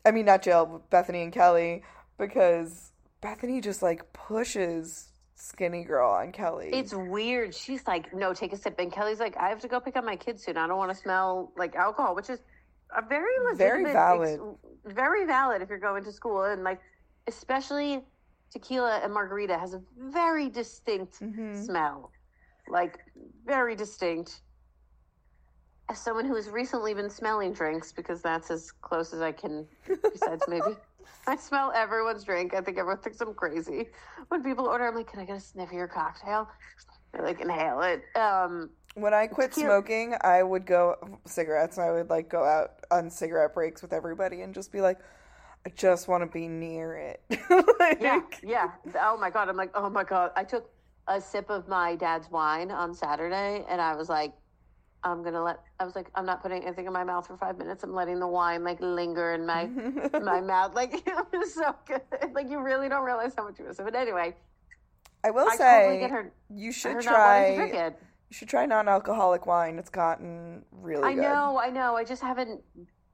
[0.05, 1.83] I mean not Jill, Bethenny and Kelly
[2.17, 6.69] because Bethenny just like pushes skinny girl on Kelly.
[6.73, 7.53] It's weird.
[7.53, 8.75] She's like, no, take a sip.
[8.79, 10.57] And Kelly's like, I have to go pick up my kids soon.
[10.57, 12.39] I don't want to smell like alcohol, which is
[12.95, 14.39] a very Very legitimate, valid.
[14.85, 16.43] ex- very valid if you're going to school.
[16.43, 16.79] And like,
[17.27, 18.01] especially
[18.51, 21.61] tequila and margarita has a very distinct Mm-hmm.
[21.63, 22.11] smell.
[22.69, 22.99] Like,
[23.45, 24.41] very distinct.
[25.89, 29.65] As someone who has recently been smelling drinks, because that's as close as I can,
[30.11, 30.75] besides maybe
[31.27, 32.53] I smell everyone's drink.
[32.53, 33.87] I think everyone thinks I'm crazy.
[34.27, 36.49] When people order, I'm like, "Can I get a sniff of your cocktail?"
[37.13, 38.03] They like inhale it.
[38.17, 41.77] Um, When I quit smoking, I would go cigarettes.
[41.77, 44.99] I would like go out on cigarette breaks with everybody and just be like,
[45.65, 47.21] I just want to be near it.
[47.79, 48.71] Like, yeah, yeah.
[48.99, 50.31] Oh my god, I'm like, oh my god.
[50.35, 50.69] I took
[51.07, 54.33] a sip of my dad's wine on Saturday, and I was like,
[55.03, 55.59] I'm gonna let.
[55.79, 57.83] I was like, I'm not putting anything in my mouth for five minutes.
[57.83, 59.65] I'm letting the wine like linger in my
[60.21, 60.73] my mouth.
[60.75, 62.01] Like it was so good.
[62.33, 63.85] Like you really don't realize how much you miss it.
[63.85, 64.35] But anyway,
[65.23, 66.33] I will I say totally get her.
[66.53, 67.93] you should not to drink try.
[68.29, 69.79] You should try non-alcoholic wine.
[69.79, 71.21] It's gotten really I good.
[71.21, 71.95] know, I know.
[71.95, 72.61] I just haven't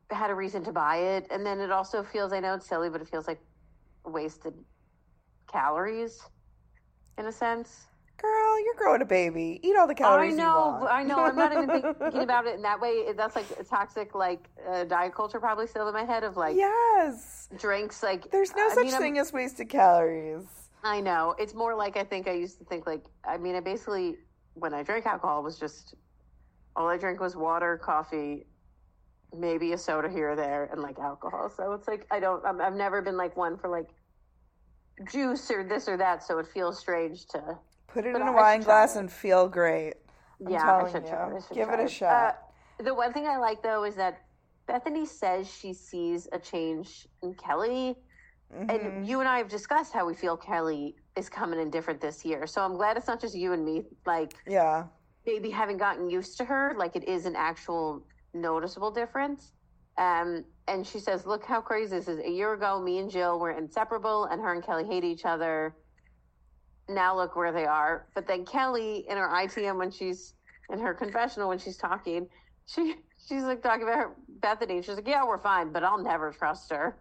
[0.10, 2.34] had a reason to buy it, and then it also feels.
[2.34, 3.39] I know it's silly, but it feels like
[4.06, 4.53] wasted
[5.51, 6.19] calories,
[7.17, 7.86] in a sense.
[8.17, 9.60] Girl, you're growing a baby.
[9.63, 10.34] Eat all the calories.
[10.34, 10.91] I know, you want.
[10.91, 11.17] I know.
[11.17, 11.67] I'm not even
[11.99, 13.12] thinking about it in that way.
[13.17, 16.56] That's like a toxic, like uh, diet culture, probably still in my head of like
[16.56, 17.49] yes.
[17.58, 18.02] drinks.
[18.02, 20.45] Like There's no I such mean, I'm- thing as wasted calories.
[20.86, 21.34] I know.
[21.39, 23.04] It's more like I think I used to think like.
[23.26, 24.17] I mean, I basically
[24.54, 25.95] when I drank alcohol was just
[26.76, 28.45] all I drank was water, coffee,
[29.36, 31.49] maybe a soda here or there, and like alcohol.
[31.49, 32.45] So it's like I don't.
[32.45, 33.89] I'm, I've never been like one for like
[35.10, 36.23] juice or this or that.
[36.23, 37.58] So it feels strange to.
[37.88, 39.93] Put it in a wine glass and feel great.
[40.43, 41.10] I'm yeah, telling I should you.
[41.10, 41.36] try.
[41.36, 42.38] I should Give it a shot.
[42.79, 44.21] Uh, the one thing I like though is that
[44.67, 47.95] Bethenny says she sees a change in Kelly.
[48.53, 48.69] Mhm.
[48.69, 52.23] And you and I have discussed how we feel Kelly is coming in different this
[52.23, 52.45] year.
[52.45, 54.86] So I'm glad it's not just you and me, like yeah.
[55.25, 59.53] maybe having gotten used to her, like it is an actual noticeable difference.
[59.97, 62.19] Um, and she says, Look how crazy this is.
[62.19, 65.75] A year ago, me and Jill were inseparable, and her and Kelly hate each other.
[66.89, 68.08] Now look where they are.
[68.15, 70.34] But then Kelly, in her ITM, when she's
[70.69, 72.27] in her confessional, when she's talking,
[72.65, 72.95] she
[73.27, 74.84] she's like talking about her Bethenny.
[74.84, 76.97] She's like, Yeah, we're fine, but I'll never trust her.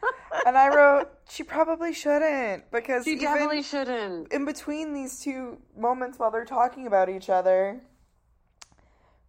[0.46, 4.32] and I wrote, she probably shouldn't because She definitely shouldn't.
[4.32, 7.82] in between these two moments while they're talking about each other,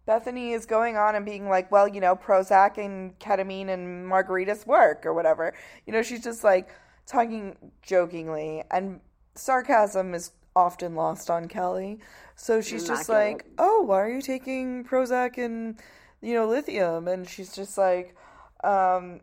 [0.06, 4.66] Bethenny is going on and being like, well, you know, Prozac and ketamine and margaritas
[4.66, 5.54] work or whatever.
[5.86, 6.68] You know, she's just like
[7.06, 9.00] talking jokingly, and
[9.34, 11.98] sarcasm is often lost on Kelly.
[12.36, 13.52] So she's just like, it.
[13.58, 15.80] oh, why are you taking Prozac and,
[16.20, 17.08] you know, lithium?
[17.08, 18.14] And she's just like,
[18.62, 19.20] um,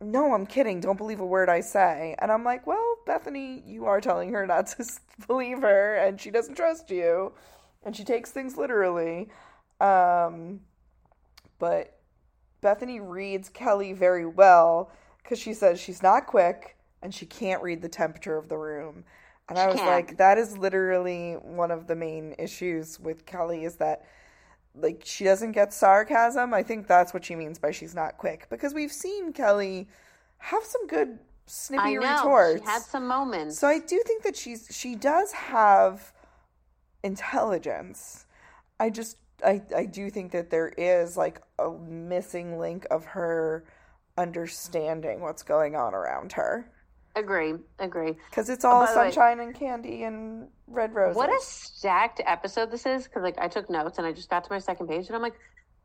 [0.00, 0.80] no, I'm kidding.
[0.80, 2.14] Don't believe a word I say.
[2.18, 4.84] And I'm like, well, Bethenny, you are telling her not to
[5.26, 7.32] believe her, and she doesn't trust you,
[7.84, 9.28] and she takes things literally.
[9.82, 10.60] Um,
[11.58, 11.98] but
[12.62, 14.90] Bethenny reads Kelly very well
[15.22, 19.04] because she says she's not quick and she can't read the temperature of the room.
[19.48, 23.74] And I was like, that is literally one of the main issues with Kelly is
[23.76, 24.06] that
[24.74, 26.54] like she doesn't get sarcasm.
[26.54, 29.88] I think that's what she means by she's not quick because we've seen Kelly
[30.38, 32.14] have some good snippy I know.
[32.14, 32.62] retorts.
[32.62, 33.58] She had some moments.
[33.58, 36.12] So I do think that she's she does have
[37.02, 38.26] intelligence.
[38.80, 43.64] I just I I do think that there is like a missing link of her
[44.16, 46.66] understanding what's going on around her
[47.14, 48.16] agree, agree.
[48.30, 51.16] because it's oh, all by the way- sunshine and candy and red roses.
[51.16, 54.44] What a stacked episode this is because like I took notes and I just got
[54.44, 55.34] to my second page and I'm like,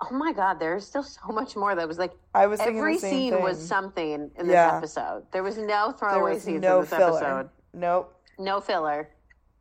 [0.02, 1.76] oh my god, there's still so much more.
[1.76, 4.78] That was like I was every the same scene was something in this Yeah.
[4.78, 5.24] episode.
[5.34, 7.17] There was no throwaway was scenes no in this filler.
[7.17, 7.50] episode.
[7.74, 8.13] Nope.
[8.39, 9.10] No filler,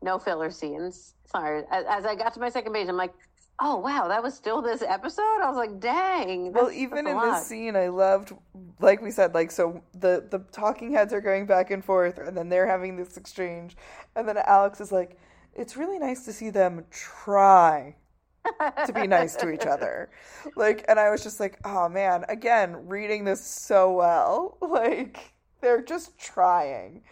[0.02, 1.14] no filler scenes.
[1.26, 1.62] Sorry.
[1.72, 3.12] As, as I got to my second page, I'm like,
[3.60, 5.40] oh wow, that was still this episode.
[5.42, 6.52] I was like, dang.
[6.52, 8.32] Well, even in this scene, I loved,
[8.80, 12.36] like we said, like so the the talking heads are going back and forth, and
[12.36, 13.76] then they're having this exchange,
[14.14, 15.18] and then Alex is like,
[15.54, 17.96] "It's really nice to see them try
[18.86, 20.10] to be nice to each other,"
[20.56, 25.82] like, and I was just like, "Oh man!" Again, reading this so well, like they're
[25.82, 27.02] just trying.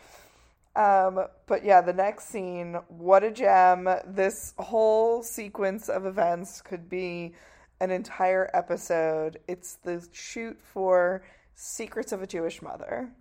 [0.77, 3.89] Um, but yeah, the next scene, what a gem.
[4.07, 7.35] This whole sequence of events could be
[7.81, 9.39] an entire episode.
[9.47, 11.23] It's the shoot for
[11.55, 13.13] Secrets of a Jewish Mother.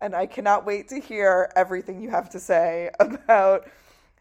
[0.00, 3.68] And I cannot wait to hear everything you have to say about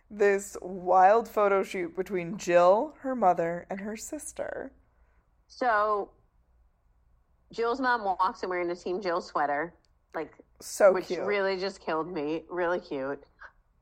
[0.10, 4.72] this wild photo shoot between Jill, her mother, and her sister.
[5.48, 6.10] So
[7.54, 9.74] Jill's mom walks in wearing a Team Jill sweater,
[10.16, 10.96] like So cute.
[10.96, 11.26] which cute.
[11.26, 12.44] really just killed me.
[12.50, 13.24] Really cute.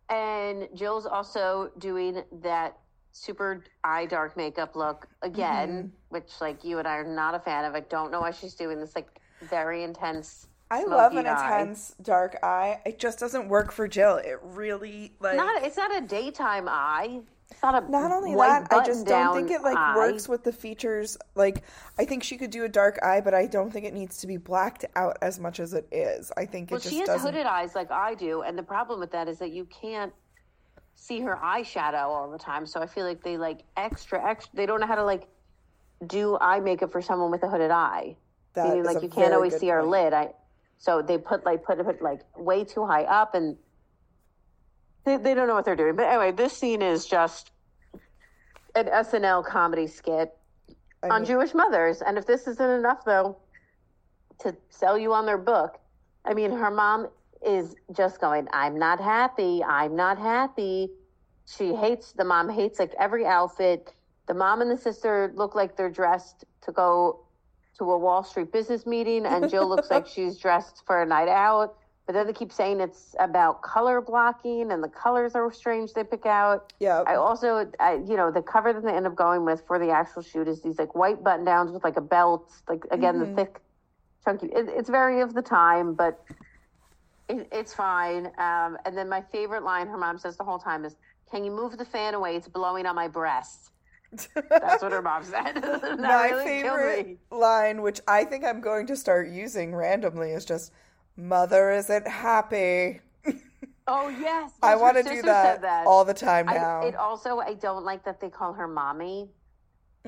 [0.10, 2.78] And Jill's also doing that
[3.12, 5.88] super eye dark makeup look again, Mm-hmm.
[6.10, 7.74] which like you and I are not a fan of.
[7.76, 9.08] I don't know why she's doing this like
[9.42, 10.48] very intense.
[10.70, 11.62] I love an eye.
[11.62, 12.80] intense dark eye.
[12.86, 14.18] It just doesn't work for Jill.
[14.18, 17.22] It really like Not it's not a daytime eye.
[17.64, 19.96] Not Not only that, I just don't think it like eye.
[19.96, 21.18] works with the features.
[21.36, 21.64] Like,
[21.98, 24.28] I think she could do a dark eye, but I don't think it needs to
[24.28, 26.32] be blacked out as much as it is.
[26.38, 27.26] I think Well, it just she has doesn't.
[27.34, 30.14] hooded eyes like I do, and the problem with that is that you can't
[30.96, 32.66] see her eyeshadow all the time.
[32.66, 34.56] So I feel like they like extra, extra.
[34.56, 35.28] They don't know how to like
[36.06, 38.16] do eye makeup for someone with a hooded eye.
[38.54, 39.88] That Meaning, is like you can't always see point.
[39.88, 40.14] lid.
[40.14, 40.34] I
[40.80, 43.56] so they put like put it like way too high up, and
[45.08, 45.96] they they don't know what they're doing.
[45.96, 47.52] But anyway, this scene is just
[48.76, 50.38] an SNL comedy skit
[51.04, 52.02] I on mean, Jewish mothers.
[52.02, 53.38] And if this isn't enough, though,
[54.40, 55.80] to sell you on their book,
[56.26, 57.08] I mean, her mom
[57.46, 59.64] is just going, I'm not happy.
[59.64, 60.90] I'm not happy.
[61.48, 63.94] She hates, the mom hates like every outfit.
[64.28, 67.22] The mom and the sister look like they're dressed to go
[67.78, 71.30] to a Wall Street business meeting, and Jill looks like she's dressed for a night
[71.30, 71.78] out.
[72.08, 76.06] But then they keep saying it's about color blocking, and the colors are strange they
[76.06, 76.72] pick out.
[76.80, 77.04] Yeah.
[77.06, 79.90] I also, I, you know, the cover that they end up going with for the
[79.90, 83.26] actual shoot is these like white button downs with like a belt, like again the
[83.36, 83.60] thick,
[84.24, 84.48] chunky.
[84.48, 86.24] It, it's very of the time, but
[87.28, 88.28] it, it's fine.
[88.38, 90.96] Um, and then my favorite line her mom says the whole time is,
[91.30, 92.38] "Can you move the fan away?
[92.38, 93.72] It's blowing on my breasts."
[94.50, 95.62] That's what her mom said.
[96.00, 100.72] My really favorite line, which I think I'm going to start using randomly, is just
[101.18, 103.02] "Mother isn't happy."
[103.90, 105.88] Oh yes, I yes, want to do that, that.
[105.88, 106.82] all the time now.
[106.82, 109.30] I, it also, I don't like that they call her mommy.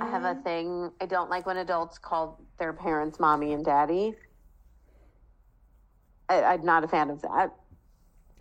[0.01, 0.39] I have Mm-hmm.
[0.39, 0.91] a thing.
[1.01, 4.15] I don't like when adults call their parents mommy and daddy.
[6.27, 7.53] I, I'm not a fan of that.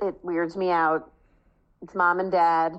[0.02, 1.12] It weirds me out.
[1.82, 2.74] It's mom and dad,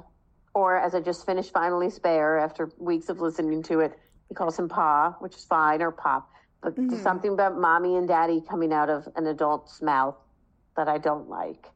[0.53, 4.59] or as I just finished finally spare after weeks of listening to it, he calls
[4.59, 6.29] him Pa, which is fine, or Pop.
[6.62, 6.89] But Mm-hmm.
[6.89, 10.16] there's something about mommy and daddy coming out of an adult's mouth
[10.76, 11.68] that I don't like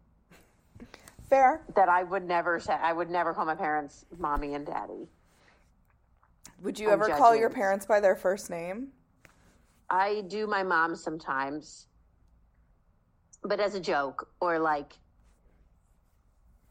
[1.30, 1.62] Fair.
[1.76, 2.74] that I would never say.
[2.74, 5.08] I would never call my parents mommy and daddy.
[6.62, 8.90] Would you I'm ever call your parents by their first name?
[9.90, 11.88] I do my mom sometimes,
[13.44, 14.94] but as a joke or like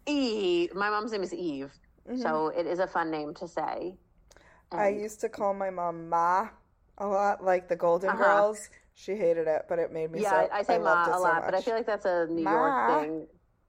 [0.06, 0.74] Eve.
[0.74, 1.72] My mom's name is Eve,
[2.16, 3.96] so it is a fun name to say.
[4.72, 6.48] I used to call my mom Ma
[6.98, 8.18] a lot, like the Golden Uh-huh.
[8.18, 8.68] Girls.
[8.94, 10.36] She hated it, but it made me yeah, so.
[10.52, 12.44] I, I say loved ma a so lot, but I feel like that's a New
[12.44, 12.50] Ma.
[12.50, 13.26] York thing.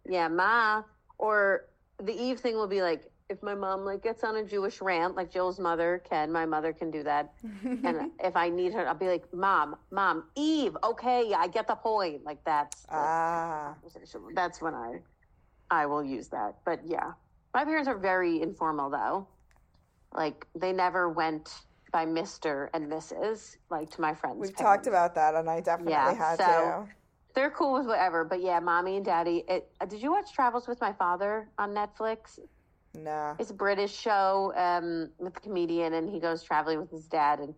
[0.10, 0.84] Yeah, ma.
[1.18, 1.66] Or
[1.98, 5.16] the Eve thing will be like if my mom like gets on a Jewish rant,
[5.16, 7.34] like Jill's mother can, my mother can do that.
[7.64, 11.76] and if I need her, I'll be like, "Mom, mom, Eve, okay, I get the
[11.76, 13.76] point." Like that's ah.
[14.36, 15.00] That's when I
[15.72, 16.56] I will use that.
[16.66, 17.14] But yeah,
[17.54, 19.28] my parents are very informal though.
[20.14, 21.50] Like they never went
[21.94, 23.56] by Mister and Mrs.
[23.70, 24.36] Like to my friends.
[24.40, 26.86] we've parents talked about that, and I definitely Yeah, had so- to.
[27.36, 28.26] they're cool with whatever.
[28.26, 29.46] But yeah, mommy and daddy.
[29.48, 32.40] It, uh, did you watch Travels with My Father on Netflix?
[32.96, 33.36] Nah.
[33.40, 37.40] It's a British show um, with a comedian, and he goes traveling with his dad,
[37.40, 37.54] and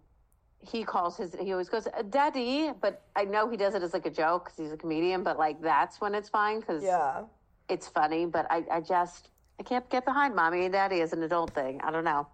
[0.60, 1.34] he calls his.
[1.40, 4.46] He always goes, "Uh, "Daddy," but I know he does it as like a joke
[4.46, 5.24] because he's a comedian.
[5.24, 7.24] But like that's when it's fine because Yeah.
[7.70, 8.26] it's funny.
[8.26, 9.30] But I, I just
[9.60, 11.80] I can't get behind mommy and daddy as an adult thing.
[11.84, 12.28] I don't know.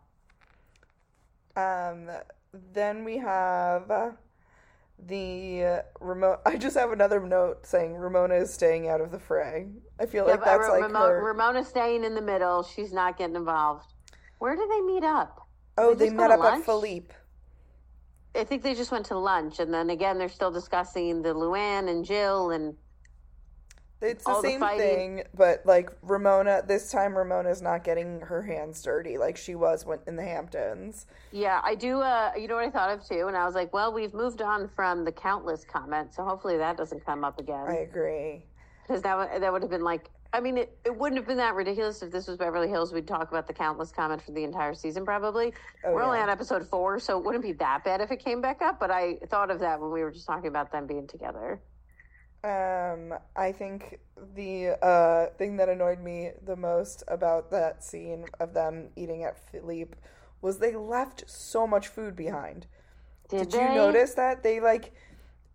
[1.56, 2.10] Um,
[2.74, 4.16] then we have
[5.08, 6.40] the remote.
[6.46, 9.68] I just have another note saying Ramona is staying out of the fray.
[10.00, 11.24] I feel Yeah, like that's Ra- like Ramo- her.
[11.24, 12.64] Ramona's staying in the middle.
[12.64, 13.94] She's not getting involved.
[14.40, 15.48] Where do they meet up?
[15.78, 16.64] oh, they they met up at?
[16.66, 17.14] Philippe.
[18.36, 21.90] I think they just went to lunch, and then again, they're still discussing the Luann
[21.90, 22.76] and Jill, and
[24.02, 28.42] It's the all the same thing, but like Ramona, this time Ramona's not getting her
[28.42, 31.06] hands dirty like she was when in the Hamptons.
[31.32, 32.00] yeah, I do.
[32.02, 34.42] Uh, you know what I thought of too, and I was like, well, we've moved
[34.42, 37.66] on from the countess comment, so hopefully that doesn't come up again.
[37.68, 38.44] I agree.
[38.88, 41.38] because that would- that would have been like, I mean, it, it wouldn't have been
[41.38, 42.94] that ridiculous if this was Beverly Hills.
[42.94, 45.54] We'd talk about the countess comment for the entire season, probably.
[45.86, 48.40] Oh, We're only on episode four, so it wouldn't be that bad if it came
[48.42, 48.80] back up.
[48.80, 51.60] But I thought of that when we were just talking about them being together.
[52.44, 54.00] Um, I think
[54.36, 59.38] the uh, thing that annoyed me the most about that scene of them eating at
[59.52, 59.98] Philippe
[60.42, 62.66] was they left so much food behind.
[63.30, 64.92] Did, Did you notice that they like,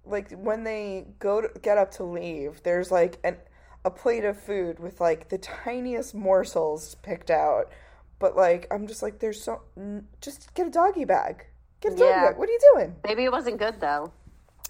[0.05, 3.37] like when they go to get up to leave, there's like an
[3.85, 7.71] a plate of food with like the tiniest morsels picked out,
[8.19, 11.47] but like I'm just like, there's so n- just get a doggy bag,
[11.81, 12.25] get a doggy Yeah.
[12.31, 12.37] bag.
[12.39, 12.97] What are you doing?
[13.05, 14.13] Maybe it wasn't good though.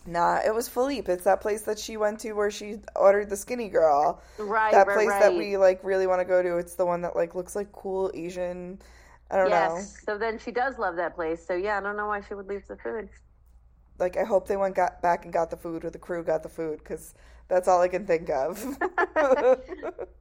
[0.07, 1.13] Nah, it was Philippe.
[1.13, 4.23] It's that place that she went to where she ordered the skinny girl.
[4.39, 6.59] Right, that right, place that we like really want to go to.
[6.59, 8.81] It's the one that like looks like cool Asian.
[9.31, 9.77] I don't know.
[9.77, 10.03] Yes.
[10.05, 11.45] So then she does love that place.
[11.45, 13.09] So yeah, I don't know why she would leave the food.
[13.99, 16.43] Like I hope they went got back and got the food, or the crew got
[16.43, 17.15] the food, because
[17.49, 18.79] that's all I can think of.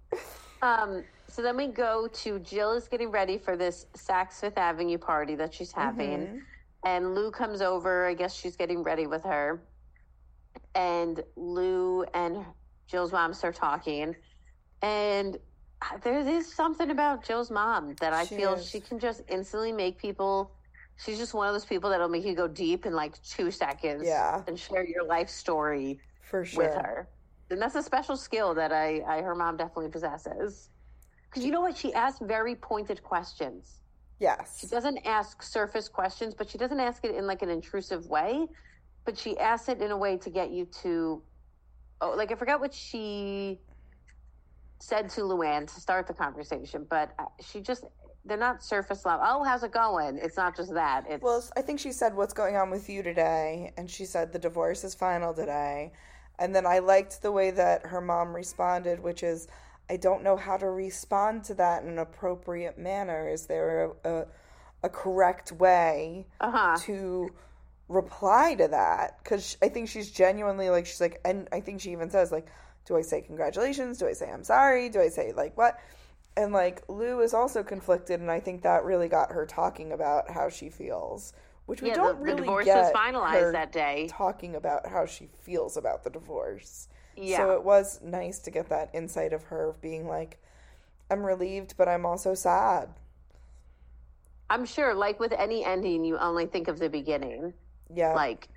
[0.61, 4.97] Um, So then we go to Jill is getting ready for this Saks Fifth Avenue
[4.97, 6.19] party that she's having.
[6.19, 6.38] Mm-hmm.
[6.86, 8.07] And Lou comes over.
[8.07, 9.61] I guess she's getting ready with her.
[10.74, 12.45] And Lou and
[12.88, 14.16] Jill's mom start talking.
[14.82, 15.38] And
[16.03, 18.70] there is something about Jill's mom that I She feel is.
[18.70, 20.51] she can just instantly make people.
[20.97, 24.03] She's just one of those people that'll make you go deep in like two seconds.
[24.06, 24.41] Yeah.
[24.47, 26.66] And share your life story For sure.
[26.66, 27.10] with her.
[27.49, 30.70] And that's a special skill that I, I her mom definitely possesses.
[31.30, 31.78] Because you know what?
[31.78, 33.80] She asks very pointed questions.
[34.20, 34.58] Yes.
[34.62, 38.47] She doesn't ask surface questions, but she doesn't ask it in like an intrusive way.
[39.06, 41.22] But she asks it in a way to get you to,
[42.01, 43.60] oh, like I forgot what she
[44.80, 47.86] said to Luann to start the conversation, but uh, she just,
[48.26, 49.26] they're not surface level.
[49.28, 50.18] Oh, how's it going?
[50.22, 51.06] It's not just that.
[51.08, 53.72] It's, Well, I think she said, What's going on with you today?
[53.78, 55.91] And she said, The divorce is final today.
[56.39, 59.47] And then I liked the way that her mom responded, which is,
[59.89, 63.30] I don't know how to respond to that in an appropriate manner.
[63.30, 64.26] Is there a, a,
[64.84, 66.78] a correct way uh-huh.
[66.82, 67.30] to
[67.88, 69.19] reply to that?
[69.23, 72.47] Because I think she's genuinely like, she's like, and I think she even says, like,
[72.86, 73.97] do I say congratulations?
[73.97, 74.89] Do I say I'm sorry?
[74.89, 75.79] Do I say, like, what?
[76.38, 80.29] And like Lou is also conflicted, and I think that really got her talking about
[80.29, 81.33] how she feels,
[81.65, 84.07] which we Yeah, don't the- the really divorce get was finalized that day.
[84.09, 86.89] Talking about how she feels about the divorce.
[87.15, 87.38] Yeah.
[87.38, 90.38] So it was nice to get that insight of her being like,
[91.09, 92.89] I'm relieved, but I'm also sad.
[94.49, 97.53] I'm sure, like with any ending, you only think of the beginning.
[97.93, 98.13] Yeah.
[98.13, 98.47] Like,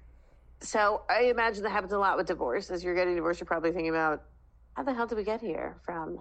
[0.60, 2.70] so I imagine that happens a lot with divorce.
[2.70, 4.24] As you're getting divorced, you're probably thinking about
[4.74, 6.20] how the hell did we get here from?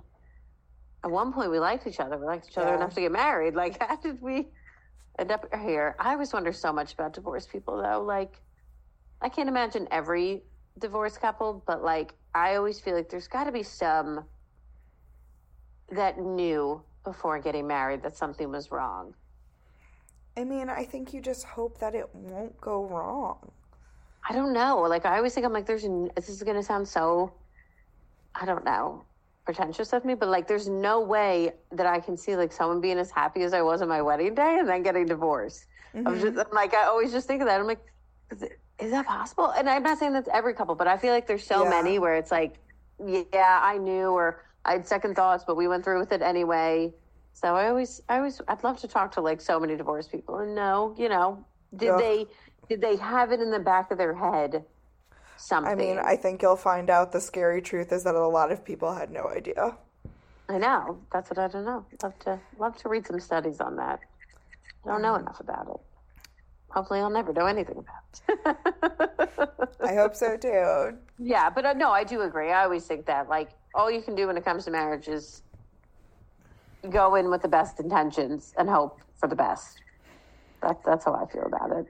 [1.03, 2.17] At one point, we liked each other.
[2.17, 2.75] We liked each other Yeah.
[2.75, 3.55] enough to get married.
[3.55, 4.47] Like, how did we
[5.19, 5.95] end up here?
[5.99, 8.01] I always wonder so much about divorced people, though.
[8.01, 8.41] Like,
[9.21, 10.43] I can't imagine every
[10.79, 14.25] divorced couple, but like, I always feel like there's got to be some
[15.89, 19.15] that knew before getting married that something was wrong.
[20.37, 23.51] I mean, I think you just hope that it won't go wrong.
[24.29, 24.81] I don't know.
[24.81, 25.81] Like I always think I'm like, there's
[26.15, 27.33] this is gonna sound so,
[28.35, 29.03] I don't know,
[29.45, 32.99] pretentious of me, but like, there's no way that I can see like someone being
[32.99, 35.65] as happy as I was on my wedding day and then getting divorced.
[35.95, 36.21] I'm mm-hmm.
[36.21, 37.59] just I'm like, I always just think of that.
[37.59, 37.83] I'm like,
[38.31, 39.51] is, it, is that possible?
[39.57, 41.69] And I'm not saying that's every couple, but I feel like there's so Yeah.
[41.71, 42.57] many where it's like,
[43.03, 46.93] yeah, I knew, or I had second thoughts, but we went through with it anyway.
[47.37, 50.39] So I always, I always, I'd love to talk to like so many divorced people
[50.39, 51.99] and know, you know, did Ugh.
[51.99, 52.25] they,
[52.67, 54.65] did they have it in the back of their head?
[55.35, 55.71] Something.
[55.71, 58.65] I mean, I think you'll find out the scary truth is that a lot of
[58.65, 59.77] people had no idea.
[60.49, 61.05] I know.
[61.13, 61.85] That's what I don't know.
[62.01, 63.99] Love to, love to read some studies on that.
[64.85, 65.21] I don't know Mm.
[65.21, 65.81] enough about it.
[66.71, 69.69] Hopefully, I'll never know anything about it.
[69.83, 70.97] I hope so too.
[71.19, 72.51] yeah, but uh, no, I do agree.
[72.51, 75.43] I always think that like all you can do when it comes to marriage is
[76.87, 79.81] go in with the best intentions and hope for the best.
[80.61, 81.87] That, that's how I feel about it.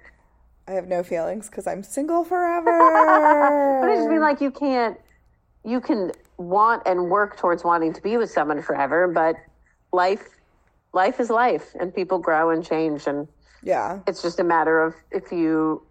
[0.67, 2.71] I have no feelings because I'm single forever.
[3.81, 4.97] But I just mean like you can't,
[5.63, 9.35] you can want and work towards wanting to be with someone forever, but
[9.91, 10.37] life,
[10.93, 13.27] life is life, and people grow and change, and
[13.63, 13.99] yeah.
[14.07, 15.83] it's just a matter of if you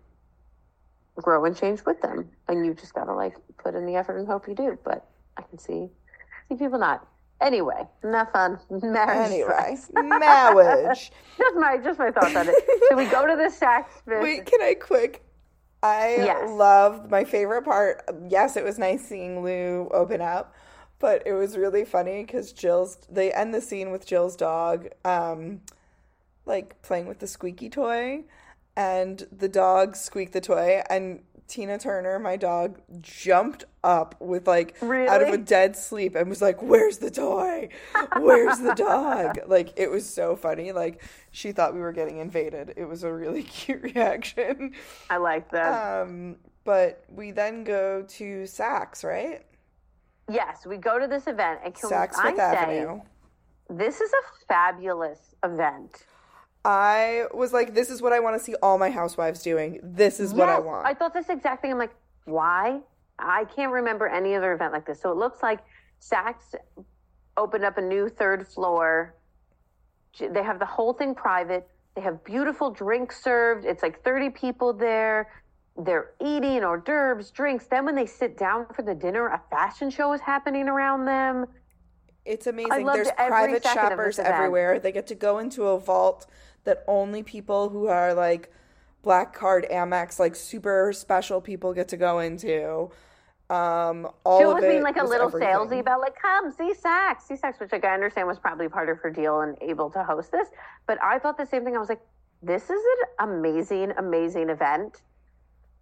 [1.16, 4.26] grow and change with them, and you just gotta like put in the effort and
[4.26, 4.78] hope you do.
[4.84, 5.88] But I can see,
[6.48, 7.06] see people not.
[7.40, 9.30] Anyway, enough on marriage.
[9.32, 11.12] Anyway, marriage.
[11.36, 12.54] just my just my thoughts on it.
[12.88, 14.22] Should we go to the Saks Fifth?
[14.22, 15.22] Wait, can I quick?
[15.82, 16.50] I Yes.
[16.50, 18.02] loved my favorite part.
[18.28, 20.54] Yes, it was nice seeing Lou open up,
[20.98, 22.96] but it was really funny because Jill's.
[23.10, 25.60] They end the scene with Jill's dog, um,
[26.46, 28.24] like playing with the squeaky toy,
[28.74, 34.82] and the dog squeaked the toy, and Tina Turner, my dog, jumped up with like
[34.82, 37.68] out of a dead sleep and was like, "Where's the toy?
[38.18, 40.72] Where's the dog?" like it was so funny.
[40.72, 42.74] Like she thought we were getting invaded.
[42.76, 44.72] It was a really cute reaction.
[45.10, 46.02] I like that.
[46.02, 49.44] Um, but we then go to Saks, right?
[50.30, 53.00] yes, we go to this event, and can Saks I Fifth say Avenue.
[53.70, 56.04] this is a fabulous event.
[56.68, 59.78] I was like, "This is what I want to see all my housewives doing.
[59.82, 61.70] This is what I want." I thought this exact thing.
[61.70, 61.94] I'm like,
[62.24, 62.80] why?
[63.18, 65.00] I can't remember any other event like this.
[65.00, 65.60] So it looks like
[66.00, 66.54] Saks
[67.36, 69.14] opened up a new third floor.
[70.18, 71.68] They have the whole thing private.
[71.94, 73.64] They have beautiful drinks served.
[73.64, 75.30] It's like 30 people there.
[75.78, 77.66] They're eating hors d'oeuvres, drinks.
[77.66, 81.46] Then when they sit down for the dinner, a fashion show is happening around them.
[82.24, 82.86] It's amazing.
[82.86, 84.80] There's private shoppers everywhere.
[84.80, 86.26] They get to go into a vault
[86.66, 88.52] that only people who are like
[89.02, 92.90] black card Amex, like super special people get to go into.
[93.48, 95.48] Um, all of was it being like a little everything.
[95.48, 98.88] salesy about like, come see Saks, see Saks, which like I understand was probably part
[98.88, 100.48] of her deal and able to host this.
[100.86, 101.76] But I thought the same thing.
[101.76, 102.02] I was like,
[102.42, 105.02] this is an amazing, amazing event,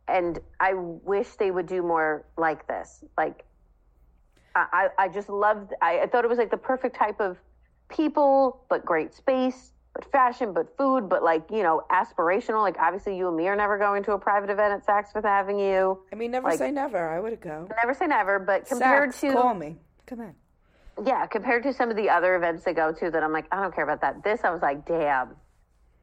[0.06, 3.02] and I wish they would do more like this.
[3.16, 3.44] Like,
[4.54, 5.72] I, I I just loved.
[5.80, 7.38] I, I thought it was like the perfect type of
[7.88, 9.72] people, but great space.
[9.94, 12.62] But fashion, but food, but like you know, aspirational.
[12.62, 15.24] Like obviously, you and me are never going to a private event at Saks Fifth
[15.24, 15.96] Avenue.
[16.12, 17.08] I mean, never like- say never.
[17.08, 17.68] I would go.
[17.82, 19.76] Never say never, but compared Saks, to call me.
[20.06, 20.34] Come on.
[21.06, 23.62] yeah, compared to some of the other events they go to that I'm like, I
[23.62, 24.22] don't care about that.
[24.24, 25.36] This I was like, damn,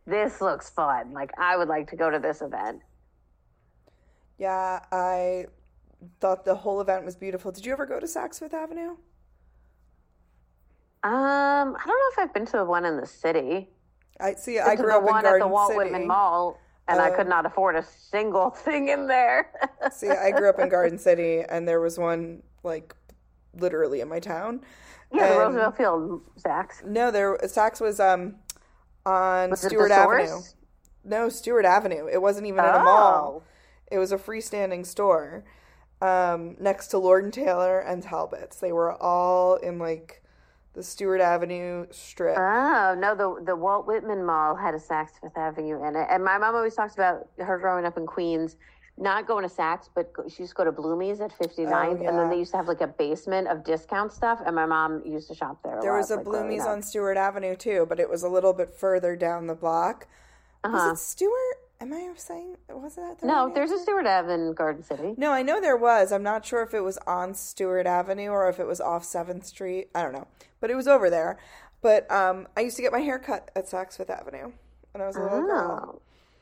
[0.08, 1.12] this looks fun.
[1.12, 2.82] Like I would like to go to this event.
[4.38, 5.48] Yeah, I
[6.22, 7.52] thought the whole event was beautiful.
[7.52, 8.96] Did you ever go to Saks Fifth Avenue?
[11.04, 13.70] Um, I don't know if I've been to the one in the city.
[14.22, 14.60] I see.
[14.60, 15.78] I grew the up in Garden at the Walt City.
[15.80, 17.16] Whitman Mall, and I Oh.
[17.16, 19.50] could not afford a single thing in there.
[19.92, 22.96] See, I grew up in Garden City, and there was one like
[23.58, 24.62] literally in my town.
[25.12, 26.86] yeah, the And- Roosevelt Field Saks.
[26.86, 28.36] No, there Saks was um
[29.06, 30.42] on Was the Stewart Avenue.
[31.04, 32.08] No, Stewart Avenue.
[32.08, 33.42] It wasn't even in a mall.
[33.42, 33.44] Oh.
[33.92, 35.44] It was a freestanding store
[36.02, 38.58] um, next to Lord and Taylor and Talbot's.
[38.60, 40.21] They were all in like
[40.74, 42.38] the Stewart Avenue strip.
[42.38, 46.24] Oh no, the the Walt Whitman Mall had a Saks Fifth Avenue in it, and
[46.24, 48.56] my mom always talks about her growing up in Queens,
[48.98, 52.04] not going to Saks, but go, she used to go to Bloomie's at 59th, and
[52.04, 52.12] yeah.
[52.12, 55.28] then they used to have like a basement of discount stuff, and my mom used
[55.28, 55.80] to shop there.
[55.82, 58.54] there lot, was a like, Bloomie's on Stewart Avenue too, but it was a little
[58.54, 60.08] bit further down the block.
[60.64, 60.90] Uh-huh.
[60.90, 61.61] Was it Stewart?
[61.82, 63.84] Am I saying it was that the No, there's a answer?
[63.84, 65.16] Stewart Ave in Garden City.
[65.18, 66.12] No, I know there was.
[66.12, 69.48] I'm not sure if it was on Stewart Avenue or if it was off Seventh
[69.48, 69.90] Street.
[69.96, 70.28] I don't know,
[70.60, 71.40] but it was over there.
[71.82, 74.52] But um, I used to get my hair cut at Saks Fifth Avenue
[74.92, 76.00] when I was a little girl.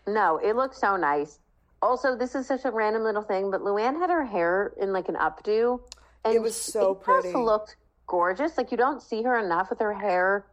[0.08, 0.12] Oh.
[0.12, 1.40] No, it looked so nice.
[1.82, 5.08] Also, this is such a random little thing, but Luann had her hair in like
[5.08, 5.80] an updo,
[6.26, 7.78] and It was so it just looked
[8.08, 8.58] gorgeous.
[8.58, 10.46] Like you don't see her enough with her hair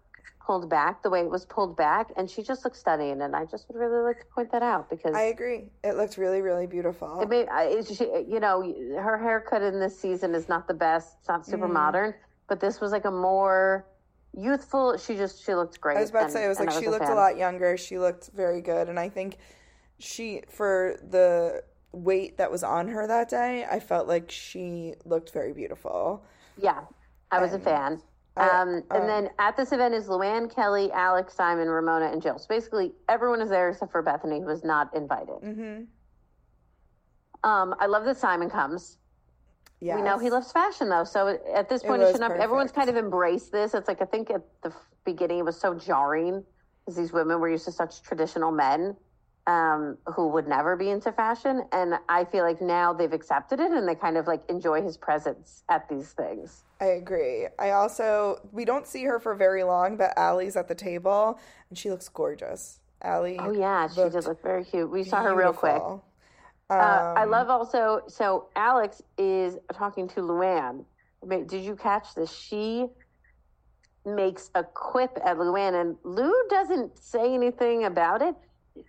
[0.47, 3.21] pulled back the way it was pulled back, and she just looked stunning.
[3.21, 5.71] And I just would really like to point that out because I agree.
[5.83, 7.21] It looked really, really beautiful.
[7.21, 8.63] it made, I- it, she, you know,
[9.01, 11.17] her haircut in this season is not the best.
[11.19, 11.73] It's not super mm.
[11.73, 12.15] modern,
[12.49, 13.87] but this was like a more
[14.37, 14.97] youthful.
[14.97, 15.97] She just she looked great.
[15.99, 17.77] I was about to and- say, it was like I she looked a lot younger.
[17.77, 19.39] She looked very good, and I think
[19.99, 25.33] she for the weight that was on her that day, I felt like she looked
[25.33, 26.23] very beautiful.
[26.57, 26.83] Yeah,
[27.33, 28.01] I was a fan.
[28.37, 32.39] Um, and then at this event is Luann, Kelly, Alex, Simon, Ramona, and Jill.
[32.39, 35.41] So basically, everyone is there except for Bethenny, who was not invited.
[35.43, 35.85] Mm-hmm.
[37.49, 38.99] Um, I love that Simon comes.
[39.81, 41.05] Yeah, We know he loves fashion, though.
[41.05, 43.75] So at this point, it shouldn't everyone's kind of embraced this.
[43.75, 44.73] It's like I think at the
[45.05, 46.43] beginning it was so jarring
[46.85, 48.97] because these women were used to such traditional men
[49.47, 53.71] um, who would never be into fashion, and I feel like now they've accepted it
[53.71, 56.65] and they kind of like enjoy his presence at these things.
[56.81, 57.47] I agree.
[57.59, 61.39] I also we don't see her for very long, but Allie's at the table
[61.69, 62.81] and she looks gorgeous.
[63.03, 63.39] Allie.
[63.39, 64.91] Oh yeah, she did look very cute.
[64.91, 65.75] We saw her real quick.
[65.75, 66.05] beautiful.
[66.69, 66.75] Uh,
[67.17, 68.03] I Um, love also.
[68.09, 70.85] So Alex is talking to Luann.
[71.29, 72.33] Did you catch this?
[72.33, 72.87] She
[74.05, 78.35] makes a quip at Luann, and Lou doesn't say anything about it.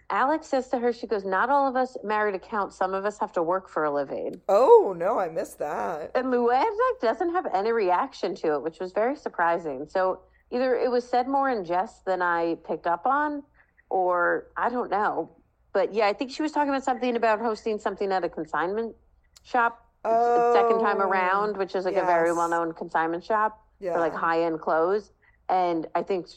[0.10, 2.74] Alex says to her, "She goes, not all of us married account.
[2.74, 6.12] Some of us have to work for a living." Oh no, I missed that.
[6.16, 9.88] And Luann like doesn't have any reaction to it, which was very surprising.
[9.90, 10.20] So
[10.52, 13.44] either it was said more in jest than I picked up on,
[13.90, 15.32] or I don't know.
[15.74, 18.96] But yeah, I think she was talking about something about hosting something at a consignment
[19.44, 23.62] shop Oh, second time oh, around, which is like a very well known consignment shop
[23.80, 25.12] for like high end clothes.
[25.50, 26.28] And I think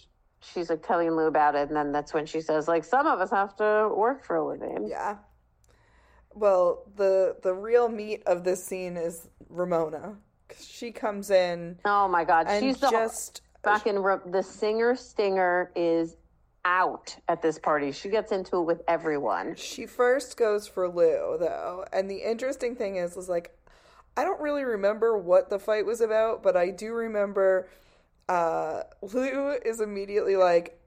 [0.41, 3.21] she's like telling Lou about it, and then that's when she says like some of
[3.21, 4.89] us have to work for a living.
[4.89, 5.17] Yeah.
[6.35, 10.17] Well, the the real meat of this scene is Ramona.
[10.61, 15.71] She comes in Oh my god, and she's the just fucking ro- the singer stinger
[15.75, 16.17] is
[16.65, 17.93] out at this party.
[17.93, 19.55] She gets into it with everyone.
[19.57, 23.57] She first goes for Lou though, and the interesting thing is, is like,
[24.17, 27.69] I don't really remember what the fight was about, but I do remember
[28.31, 30.79] uh, Lou is immediately like,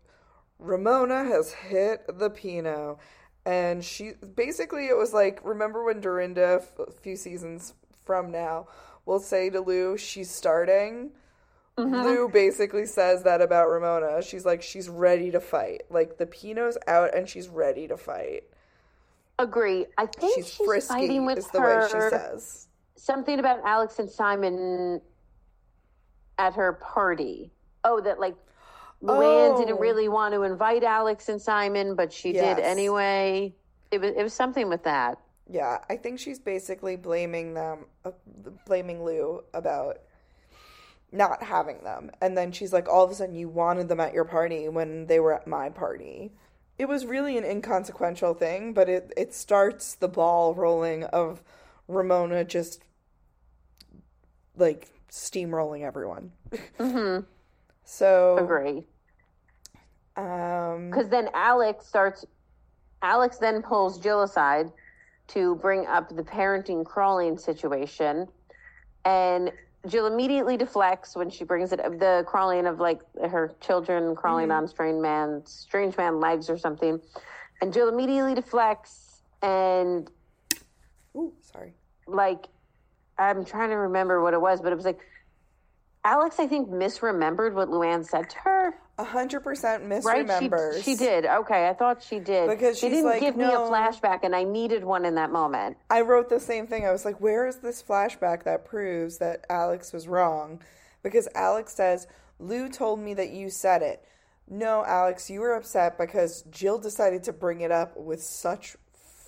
[0.60, 2.98] Ramona has hit the Pinot,
[3.46, 7.74] and she basically it was like, remember when Dorinda f- a few seasons
[8.06, 8.68] from now
[9.06, 11.12] will say to Lou, she's starting.
[11.76, 14.22] Lou basically says that about Ramona.
[14.22, 15.82] She's like, she's ready to fight.
[15.90, 18.44] Like the Pinot's out and she's ready to fight.
[19.40, 19.88] Agree.
[19.98, 22.68] I think She's, she's, frisky, fighting with is the her way she says.
[22.96, 25.02] something about Alex and Simon
[26.38, 27.52] at her party.
[27.84, 28.36] Oh, that like
[29.02, 29.80] Luann didn't Oh.
[29.80, 32.58] really want to invite Alex and Simon, but she Yes.
[32.58, 33.54] did anyway.
[33.92, 35.20] It was it was something with that.
[35.50, 38.12] Yeah, I think she's basically blaming them, uh,
[38.66, 39.98] blaming Lou about
[41.12, 42.10] not having them.
[42.22, 45.06] And then she's like, all of a sudden, you wanted them at your party when
[45.08, 46.32] they were at my party.
[46.80, 51.44] It was really an inconsequential thing, but it, it starts the ball rolling of
[51.88, 52.82] Ramona just
[54.56, 56.32] like steamrolling everyone.
[56.80, 57.24] Mm-hmm.
[57.86, 58.84] so, Agree.
[60.18, 62.26] um, Because then Alex starts.
[63.02, 64.72] Alex then pulls Jill aside
[65.28, 68.28] to bring up the parenting crawling situation,
[69.06, 69.52] and
[69.88, 74.50] Jill immediately deflects when she brings it up the crawling of like her children crawling
[74.52, 77.00] on strange man strange man legs or something,
[77.62, 80.10] and Jill immediately deflects and
[81.16, 81.74] ooh, sorry.
[82.08, 82.48] like
[83.18, 85.00] I'm trying to remember what it was, but it was like
[86.04, 88.74] Alex I think misremembered what Luann said to her.
[89.00, 90.28] A hundred percent Right?
[90.28, 90.78] misremembers.
[90.78, 91.26] She, she did.
[91.26, 92.50] Okay, I thought she did.
[92.50, 95.78] Because she didn't like, give me a flashback, and I needed one in that moment.
[95.90, 96.86] I wrote the same thing.
[96.86, 100.62] I was like, where is this flashback that proves that Alex was wrong?
[101.02, 102.06] Because Alex says,
[102.38, 104.06] Lou told me that you said it.
[104.48, 108.76] No, Alex, you were upset because Jill decided to bring it up with such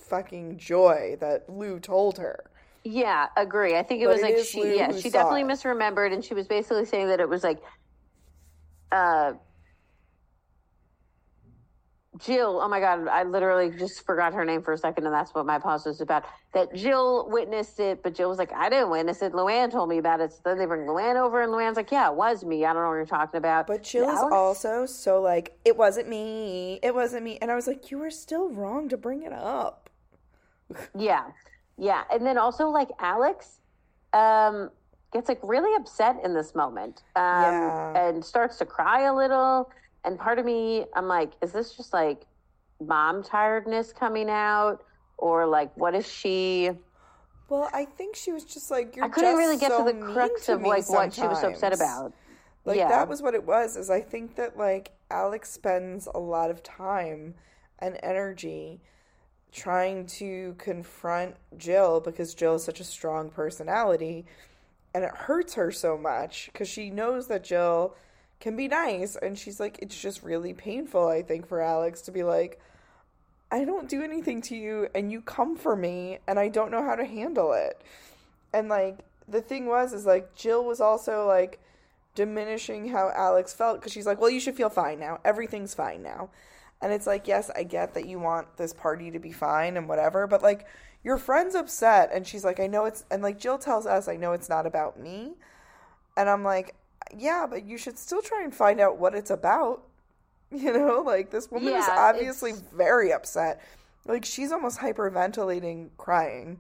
[0.08, 2.46] fucking joy that Lou told her.
[2.86, 3.76] Yeah, agree.
[3.76, 5.48] I think it But was it like she, Lou yeah, she definitely it.
[5.48, 7.60] misremembered, and she was basically saying that it was like,
[8.92, 9.34] uh,
[12.20, 12.62] Jill.
[12.64, 15.48] Oh my God, I literally just forgot her name for a second, and that's what
[15.48, 16.26] my pause was about.
[16.54, 19.34] That Jill witnessed it, but Jill was like, I didn't witness it.
[19.34, 20.32] Luann told me about it.
[20.32, 22.66] So then they bring Luann over, and Luann's like, Yeah, it was me.
[22.66, 23.66] I don't know what you're talking about.
[23.66, 26.80] But Jill is also so like, it wasn't me.
[26.84, 27.40] It wasn't me.
[27.42, 29.90] And I was like, you were still wrong to bring it up.
[30.98, 31.32] Yeah.
[31.78, 32.04] Yeah.
[32.12, 33.60] And then also like Alex
[34.14, 34.70] um
[35.12, 37.04] gets like really upset in this moment.
[37.16, 38.08] Um Yeah.
[38.08, 39.70] and starts to cry a little.
[40.04, 42.26] And part of me, I'm like, is this just like
[42.80, 44.84] mom tiredness coming out?
[45.18, 46.72] Or like what is she
[47.50, 50.14] Well, I think she was just like, you're I couldn't really get so to the
[50.14, 52.14] crux to of like what she was so upset about.
[52.66, 52.90] Like Yeah.
[52.90, 53.76] that was what it was.
[53.78, 57.36] Is I think that like Alex spends a lot of time
[57.80, 58.82] and energy
[59.56, 64.26] trying to confront Jill because Jill is such a strong personality
[64.94, 67.96] and it hurts her so much because she knows that Jill
[68.42, 72.12] can be nice and she's like it's just really painful I think for Alex to
[72.12, 72.60] be like
[73.50, 76.84] I don't do anything to you and you come for me and I don't know
[76.84, 77.82] how to handle it.
[78.54, 79.00] And like
[79.30, 81.60] the thing was is like Jill was also like
[82.14, 85.20] diminishing how Alex felt because she's like, "Well, you should feel fine now.
[85.24, 86.30] Everything's fine now."
[86.86, 89.90] And it's like, "Yes, I get that you want this party to be fine and
[89.90, 90.68] whatever, but like
[91.04, 94.18] your friend's upset." And she's like, "I know it's and like Jill tells us, "I
[94.18, 95.34] know it's not about me."
[96.16, 96.76] And I'm like,
[97.12, 99.82] "Yeah, but you should still try and find out what it's about."
[100.52, 103.62] You know, like this woman is obviously it's- very upset.
[104.06, 106.60] Like she's almost hyperventilating, crying.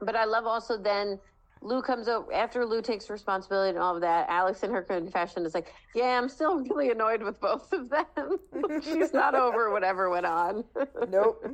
[0.00, 1.20] But I love also then
[1.62, 4.28] Lou comes over after Lou takes responsibility and all of that.
[4.28, 8.38] Alex in her confession is like, "Yeah, I'm still really annoyed with both of them.
[8.82, 10.64] She's not over whatever went on."
[11.08, 11.44] Nope.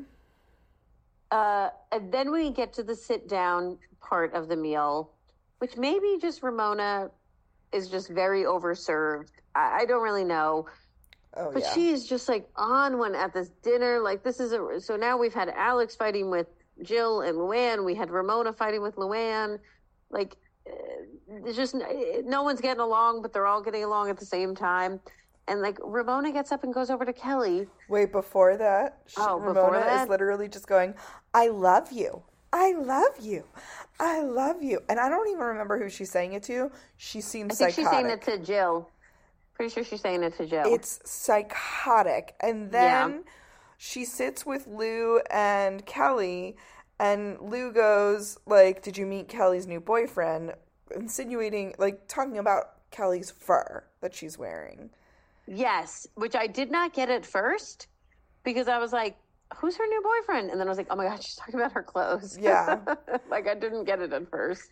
[1.31, 5.11] uh, and then we get to the sit down part of the meal,
[5.59, 7.11] which maybe just Ramona
[7.73, 9.29] is just very overserved.
[9.55, 10.67] I, I don't really know.
[11.35, 11.73] Oh But yeah.
[11.75, 13.99] she's just like on one at this dinner.
[14.01, 16.47] Like this is a so now we've had Alex fighting with
[16.83, 17.85] Jill and Luann.
[17.85, 19.59] We had Ramona fighting with Luann.
[20.11, 20.37] Like
[20.69, 20.73] uh,
[21.43, 21.75] there's just
[22.25, 25.01] no one's getting along, but they're all getting along at the same time.
[25.49, 27.69] And like Ramona gets up and goes over to Kelly.
[27.89, 30.03] Wait, before that, she, Oh, Ramona before that?
[30.03, 30.95] is literally just going,
[31.35, 32.23] I love you.
[32.53, 33.45] I love you.
[34.01, 34.81] I love you.
[34.89, 36.71] And I don't even remember who she's saying it to.
[36.97, 37.53] She seems.
[37.53, 37.75] I think psychotic.
[37.77, 38.91] she's saying it to Jill.
[39.55, 40.73] Pretty sure she's saying it to Jill.
[40.73, 42.35] It's psychotic.
[42.41, 43.09] And Yeah.
[43.09, 43.25] then
[43.79, 46.57] she sits with Lou and Kelly,
[46.99, 50.55] and Lou goes, like, did you meet Kelly's new boyfriend?
[50.95, 54.91] Insinuating, like, talking about Kelly's fur that she's wearing.
[55.47, 57.89] Yes, which I did not get at first
[58.43, 59.17] because I was like,
[59.57, 60.51] who's her new boyfriend?
[60.51, 62.39] And then I was like, oh my God, she's talking about her clothes.
[62.41, 62.81] Yeah.
[63.31, 64.69] like I didn't get it at first.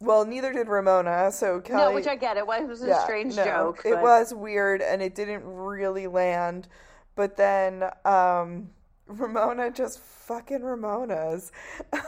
[0.00, 1.82] Well, neither did Ramona, so Kelly.
[1.82, 2.36] No, which I get.
[2.36, 3.82] It was, it was a strange no, joke.
[3.84, 6.68] It but- was weird and it didn't really land.
[7.16, 8.70] But then um
[9.06, 11.52] Ramona just fucking Ramona's.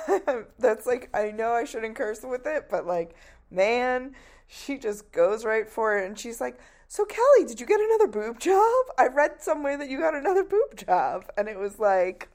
[0.58, 3.14] That's like I know I shouldn't curse with it, but like
[3.50, 4.14] man,
[4.46, 8.06] she just goes right for it and she's like, "So Kelly, did you get another
[8.08, 8.84] boob job?
[8.98, 12.28] I read somewhere that you got another boob job." And it was like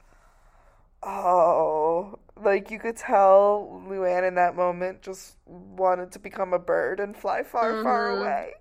[1.02, 7.00] Oh, like you could tell Luann in that moment just wanted to become a bird
[7.00, 8.20] and fly far, far Mm-hmm.
[8.20, 8.52] away.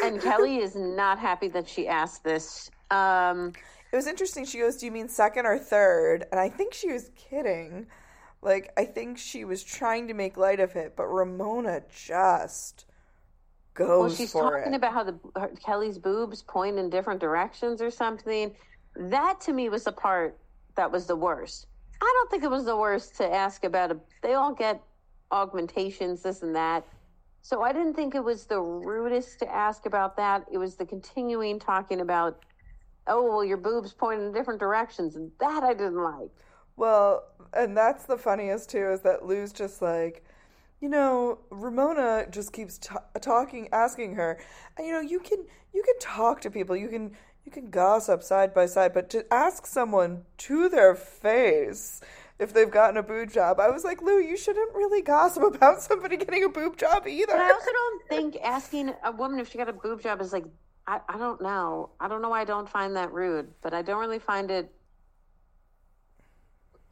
[0.00, 2.70] and Kelly is not happy that she asked this.
[2.90, 3.52] Um,
[3.94, 4.44] it was interesting.
[4.44, 6.26] She goes, "Do you mean second or third?
[6.32, 7.86] And I think she was kidding.
[8.42, 12.86] Like I think she was trying to make light of it, but Ramona just
[13.74, 14.76] goes Well, she's for talking it.
[14.76, 18.52] about how the her, Kelly's boobs point in different directions or something.
[18.96, 20.36] That to me was the part
[20.74, 21.68] that was the worst.
[22.02, 24.00] I don't think it was the worst to ask about a.
[24.24, 24.82] They all get
[25.30, 26.84] augmentations, this and that.
[27.42, 30.46] So I didn't think it was the rudest to ask about that.
[30.50, 32.42] It was the continuing talking about,
[33.06, 36.30] oh well, your boobs point in different directions, and that I didn't like.
[36.76, 40.24] Well, and that's the funniest too is that Lou's just like,
[40.80, 44.38] you know, Ramona just keeps t- talking, asking her,
[44.76, 47.12] and you know, you can you can talk to people, you can
[47.44, 52.00] you can gossip side by side, but to ask someone to their face
[52.38, 55.82] if they've gotten a boob job, I was like, Lou, you shouldn't really gossip about
[55.82, 57.32] somebody getting a boob job either.
[57.32, 60.32] But I also don't think asking a woman if she got a boob job is
[60.32, 60.44] like
[60.86, 61.90] I, I don't know.
[62.00, 64.72] I don't know why I don't find that rude, but I don't really find it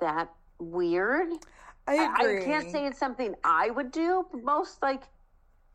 [0.01, 1.29] that weird.
[1.87, 2.37] I I.
[2.39, 4.27] I can't say it's something I would do.
[4.31, 5.03] But most like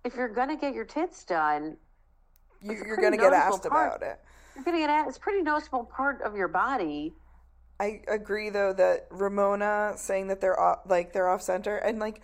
[0.03, 1.77] if you're gonna get your tits done,
[2.61, 3.97] you, you're gonna get asked part.
[3.97, 4.19] about it.
[4.55, 7.13] you're gonna get at it's a pretty noticeable part of your body.
[7.79, 12.21] I agree though that Ramona saying that they're off, like they're off center and like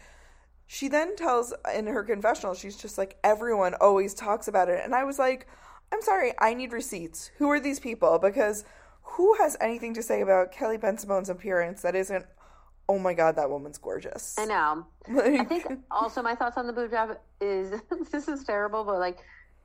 [0.66, 4.96] she then tells in her confessional she's just like everyone always talks about it and
[4.96, 5.48] I was like
[5.94, 7.30] I'm sorry I need receipts.
[7.38, 8.18] Who are these people?
[8.18, 8.66] Because
[9.04, 12.26] who has anything to say about Kelly Bensimon's appearance that isn't
[12.90, 14.36] oh my god that woman's gorgeous?
[14.40, 14.88] I know.
[15.08, 17.80] Like- I think also my thoughts on the boob job is
[18.12, 19.20] this is terrible, but like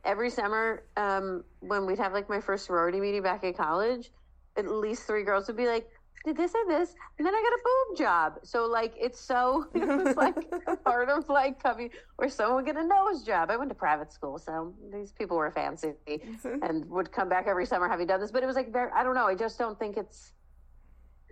[0.04, 4.10] every summer, um, when we'd have like my first sorority meeting back at college,
[4.56, 5.88] at least three girls would be like,
[6.24, 8.38] Did this and this, and then I got a boob job.
[8.42, 12.66] So like it's so it was like a part of like coming where someone would
[12.66, 13.50] get a nose job.
[13.50, 15.92] I went to private school, so these people were fancy
[16.44, 18.30] and would come back every summer having done this.
[18.32, 20.32] But it was like very I don't know, I just don't think it's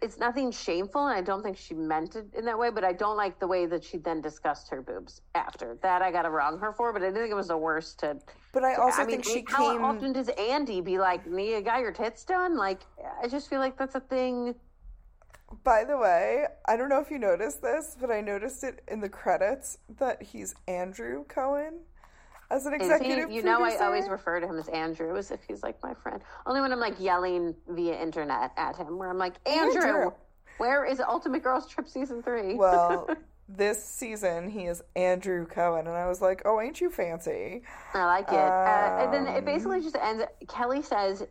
[0.03, 2.70] it's nothing shameful, and I don't think she meant it in that way.
[2.70, 6.03] But I don't like the way that she then discussed her boobs after that.
[6.03, 8.18] I got to wrong her for, but I didn't think it was the worst to.
[8.53, 11.47] but I also I mean, think she how came often does Andy be like, me?
[11.49, 12.57] "Nia, got your tits done"?
[12.57, 12.80] Like,
[13.22, 14.55] I just feel like that's a thing.
[15.64, 19.01] By the way, I don't know if you noticed this, but I noticed it in
[19.01, 21.80] the credits that he's Andrew Cohen
[22.51, 25.30] as an Is he- executive you know, I always refer to him as Andrew as
[25.30, 26.20] if he's like my friend.
[26.47, 30.11] Only when I'm like yelling via internet at him, where I'm like, Andrew, Andrew.
[30.59, 32.55] where is Ultimate Girls Trip season three?
[32.55, 33.09] Well,
[33.49, 37.62] this season he is Andrew Cohen, and I was like, "Oh, ain't you fancy?"
[37.94, 38.34] I like it.
[38.34, 40.24] uh, and then it Um, basically just ends.
[40.49, 41.24] Kelly says,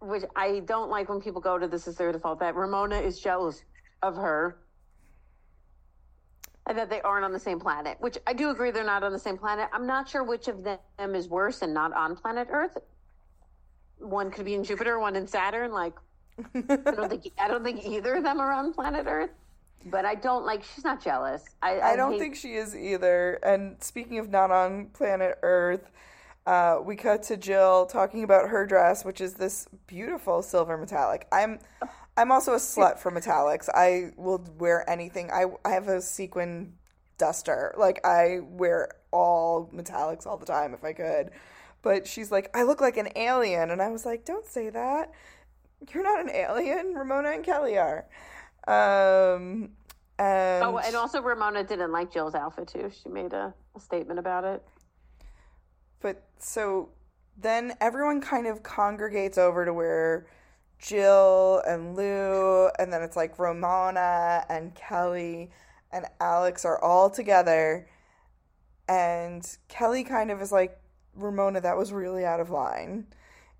[0.00, 3.20] which I don't like when people go to this is their default, that Ramona is
[3.20, 3.62] jealous
[4.02, 4.58] of her
[6.66, 9.12] and that they aren't on the same planet, which I do agree they're not on
[9.12, 9.68] the same planet.
[9.72, 12.78] I'm not sure which of them is worse and not on planet Earth.
[13.98, 15.72] One could be in Jupiter, one in Saturn.
[15.72, 15.94] Like,
[16.54, 19.30] I don't think I don't think either of them are on planet Earth.
[19.86, 20.62] But I don't like.
[20.62, 21.42] She's not jealous.
[21.62, 23.38] I, I don't hate- think she is either.
[23.42, 25.90] And speaking of not on planet Earth,
[26.50, 31.28] uh, we cut to Jill talking about her dress, which is this beautiful silver metallic.
[31.30, 31.60] I'm
[32.16, 33.68] I'm also a slut for metallics.
[33.72, 35.30] I will wear anything.
[35.30, 36.72] I I have a sequin
[37.18, 37.72] duster.
[37.78, 41.30] Like I wear all metallics all the time if I could.
[41.82, 45.12] But she's like, I look like an alien, and I was like, don't say that.
[45.94, 46.94] You're not an alien.
[46.94, 48.06] Ramona and Kelly are.
[48.66, 49.70] Um,
[50.18, 52.90] and Oh, and also Ramona didn't like Jill's outfit too.
[53.02, 54.64] She made a, a statement about it.
[56.00, 56.90] But so
[57.36, 60.26] then everyone kind of congregates over to where
[60.78, 65.50] Jill and Lou, and then it's like Ramona and Kelly
[65.92, 67.88] and Alex are all together.
[68.88, 70.78] And Kelly kind of is like,
[71.14, 73.06] Ramona, that was really out of line.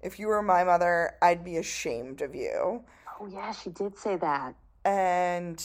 [0.01, 2.85] If you were my mother, I'd be ashamed of you.
[3.21, 4.55] Oh yeah, she did say that.
[4.85, 5.63] And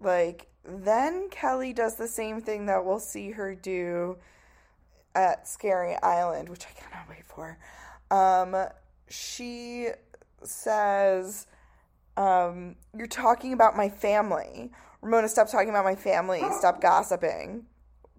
[0.00, 4.16] like then Kelly does the same thing that we'll see her do
[5.14, 7.58] at Scary Island, which I cannot wait for.
[8.10, 8.56] Um
[9.08, 9.88] she
[10.42, 11.46] says
[12.16, 14.70] um you're talking about my family.
[15.00, 16.42] Ramona, stop talking about my family.
[16.58, 17.66] Stop gossiping.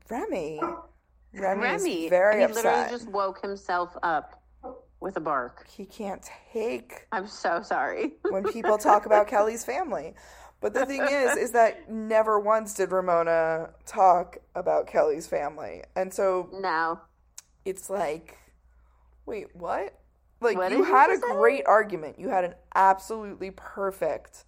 [0.10, 0.60] Remy.
[1.36, 2.64] Remy, Remy, very he upset.
[2.66, 4.44] literally just woke himself up
[5.00, 5.68] with a bark.
[5.68, 6.24] He can't
[6.54, 8.14] take I'm so sorry.
[8.30, 10.14] when people talk about Kelly's family.
[10.64, 15.84] But the thing is, is that never once did Ramona talk about Kelly's family.
[15.94, 17.02] And so no,
[17.66, 18.38] it's like,
[19.26, 20.00] wait, what?
[20.40, 21.22] Like, What you had a say?
[21.34, 22.18] great argument.
[22.18, 24.46] You had an absolutely perfect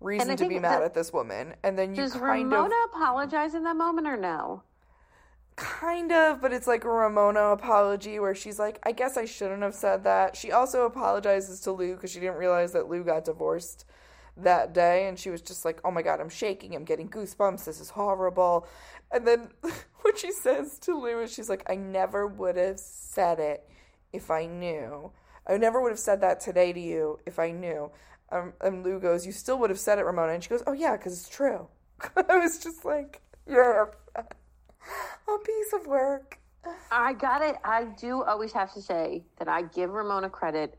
[0.00, 1.54] reason to be mad at this woman.
[1.62, 2.90] And then you does kind Ramona of.
[2.94, 4.62] apologize in that moment or no?
[5.56, 9.62] Kind of, but it's like a Ramona apology where she's like, I guess I shouldn't
[9.62, 10.34] have said that.
[10.34, 13.84] She also apologizes to Lou because she didn't realize that Lou got divorced
[14.42, 15.08] that day.
[15.08, 16.74] And she was just like, oh my God, I'm shaking.
[16.74, 17.64] I'm getting goosebumps.
[17.64, 18.66] This is horrible.
[19.10, 19.48] And then
[20.02, 23.68] what she says to Lou is she's like, I never would have said it
[24.12, 25.12] if I knew.
[25.46, 27.90] I never would have said that today to you if I knew.
[28.30, 30.32] Um, and Lou goes, You still would have said it, Ramona.
[30.32, 31.68] And she goes, Oh, yeah, because it's true.
[32.28, 33.86] I was just like, Yeah,
[34.16, 36.38] a piece of work.
[36.90, 37.56] I got it.
[37.64, 40.78] I do always have to say that I give Ramona credit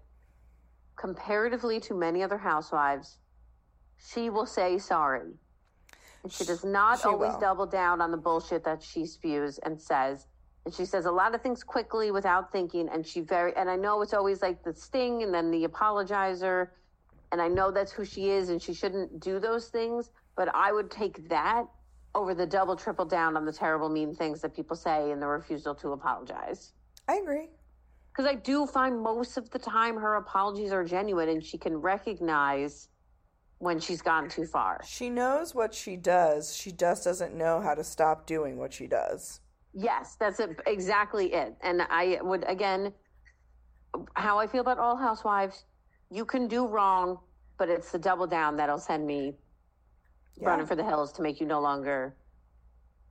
[0.95, 3.17] comparatively to many other housewives.
[3.99, 5.33] She will say sorry.
[6.23, 7.39] And she does not She always will.
[7.39, 10.27] double down on the bullshit that she spews and says.
[10.65, 12.89] And she says a lot of things quickly without thinking.
[12.89, 16.69] And she very, and I know it's always like the sting and then the apologizer.
[17.31, 20.11] And I know that's who she is and she shouldn't do those things.
[20.35, 21.65] But I would take that
[22.15, 25.27] over the double, triple down on the terrible, mean things that people say and the
[25.27, 26.73] refusal to apologize.
[27.07, 27.49] I agree.
[28.11, 31.77] Because I do find most of the time her apologies are genuine and she can
[31.77, 32.89] recognize
[33.59, 34.81] when she's gone too far.
[34.85, 36.55] She knows what she does.
[36.55, 39.41] She just doesn't know how to stop doing what she does.
[39.73, 41.55] Yes, that's it, exactly it.
[41.61, 42.93] And I would, again,
[44.15, 45.65] how I feel about all housewives,
[46.09, 47.19] you can do wrong,
[47.57, 49.33] but it's the double down that'll send me
[50.41, 52.15] running for the hills to make you no longer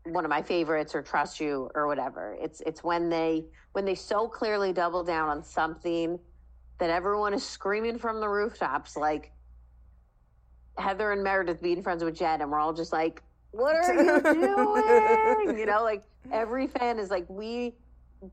[0.04, 2.36] one of my favorites or trust you or whatever.
[2.40, 6.18] It's it's when they when they so clearly double down on something
[6.78, 9.32] that everyone is screaming from the rooftops like
[10.78, 14.22] Heather and Meredith being friends with Jen and we're all just like, What are you
[14.22, 15.58] doing?
[15.58, 17.74] you know, like every fan is like, We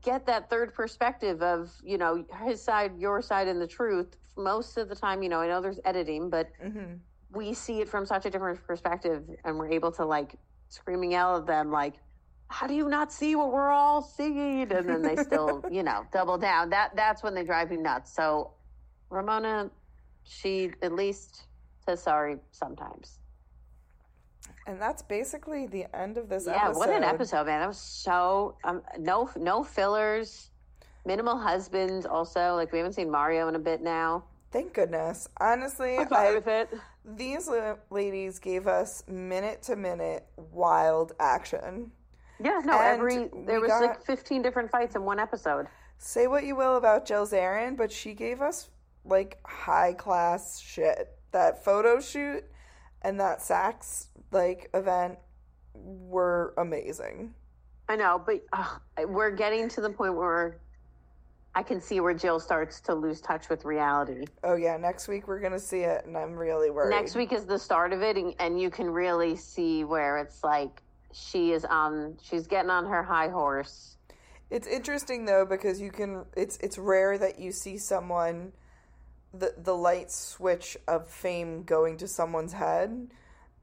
[0.02, 4.16] get that third perspective of, you know, his side, your side and the truth.
[4.36, 6.94] Most of the time, you know, I know there's editing, but Mm-hmm.
[7.32, 10.36] we see it from such a different perspective and we're able to like
[10.68, 11.94] screaming yell at them like
[12.48, 16.04] how do you not see what we're all seeing and then they still you know
[16.12, 18.52] double down that that's when they drive me nuts so
[19.10, 19.70] ramona
[20.24, 21.46] she at least
[21.86, 23.18] says sorry sometimes
[24.66, 26.78] And that's basically the end of this yeah episode.
[26.78, 30.50] what an episode man that was so um, no no fillers
[31.04, 35.28] minimal husbands also like we haven't seen mario in a bit now Thank goodness.
[35.40, 36.70] Honestly, I'm fine I- with it
[37.04, 37.48] these
[37.90, 41.90] ladies gave us minute to minute wild action.
[42.40, 43.16] yeah no And every
[43.46, 45.66] there was like 15 different fights in one episode
[45.98, 48.68] Say what you will about Jill Zarin, but she gave us
[49.06, 51.16] like high class shit.
[51.32, 52.44] That photo shoot
[53.02, 55.18] and that Saks like event
[55.74, 57.34] were amazing.
[57.88, 60.58] I know, but uh, we're getting to the point where
[61.54, 64.26] I can see where Jill starts to lose touch with reality.
[64.44, 66.90] Oh yeah, next week we're gonna see it, and I'm really worried.
[66.90, 70.44] Next week is the start of it, and, and you can really see where it's
[70.44, 73.96] like she is on, she's getting on her high horse.
[74.50, 76.24] It's interesting though because you can.
[76.36, 78.52] It's it's rare that you see someone,
[79.34, 83.08] the the light switch of fame going to someone's head,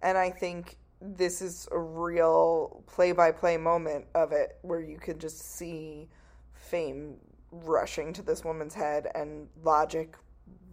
[0.01, 4.97] and I think this is a real play by play moment of it where you
[4.97, 6.07] could just see
[6.53, 7.15] fame
[7.51, 10.15] rushing to this woman's head and logic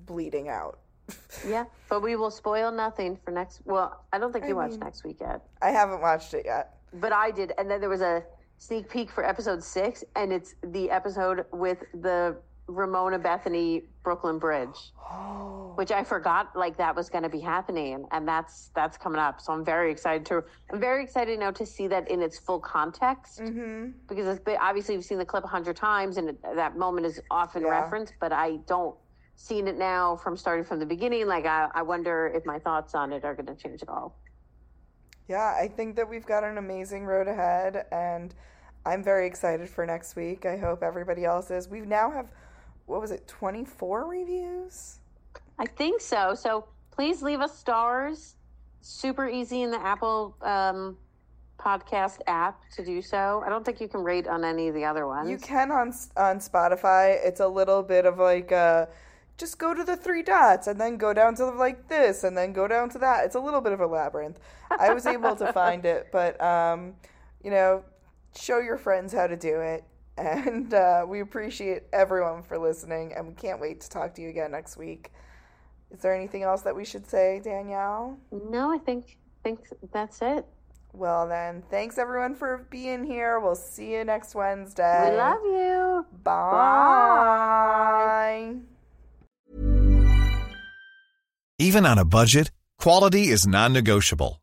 [0.07, 0.79] bleeding out.
[1.47, 3.63] Yeah, but we will spoil nothing for next.
[3.65, 6.45] Well, I don't think you I watched mean- next week yet, I haven't watched it
[6.45, 6.77] yet.
[6.95, 8.23] but I did, and then there was a
[8.59, 12.37] sneak peek for episode six, and it's the episode with the
[12.75, 14.93] Ramona Bethenny Brooklyn Bridge.
[15.77, 19.41] which I forgot like that was going to be happening, and that's that's coming up.
[19.41, 20.43] So I'm very excited to.
[20.73, 23.91] I'm very excited now to see that in its full context Mm-hmm.
[24.09, 27.07] because it's been, obviously we've seen the clip a hundred times, and it, that moment
[27.07, 27.71] is often Yeah.
[27.81, 28.97] referenced, but I don't
[29.37, 31.27] seen it now from starting from the beginning.
[31.27, 34.17] Like I, I wonder if my thoughts on it are going to change at all.
[35.29, 38.35] Yeah, I think that we've got an amazing road ahead, and
[38.85, 40.45] I'm very excited for next week.
[40.45, 41.69] I hope everybody else is.
[41.69, 42.33] We now have,
[42.91, 44.99] what was it, 24 reviews?
[45.59, 46.35] I think so.
[46.35, 48.35] So please leave us stars.
[48.83, 50.97] Super easy in the Apple um,
[51.59, 53.43] podcast app to do so.
[53.45, 55.31] I don't think you can rate on any of the other ones.
[55.31, 57.19] You can on on Spotify.
[57.25, 58.87] It's a little bit of like uh
[59.37, 62.53] just go to the three dots and then go down to like this and then
[62.53, 63.25] go down to that.
[63.25, 64.39] It's a little bit of a labyrinth.
[64.71, 66.95] I was able to find it, but um,
[67.45, 67.85] you know,
[68.39, 69.85] show your friends how to do it.
[70.21, 74.29] And uh, we appreciate everyone for listening, and we can't wait to talk to you
[74.29, 75.11] again next week.
[75.91, 78.19] Is there anything else that we should say, Danielle?
[78.31, 79.61] No, I think think
[79.93, 80.45] that's it.
[80.93, 83.41] Well, then, thanks everyone for being here.
[83.41, 85.11] We'll see you next Wednesday.
[85.11, 86.05] We love you.
[86.23, 87.47] Bye.
[91.59, 94.43] Even on a budget, quality is non-negotiable.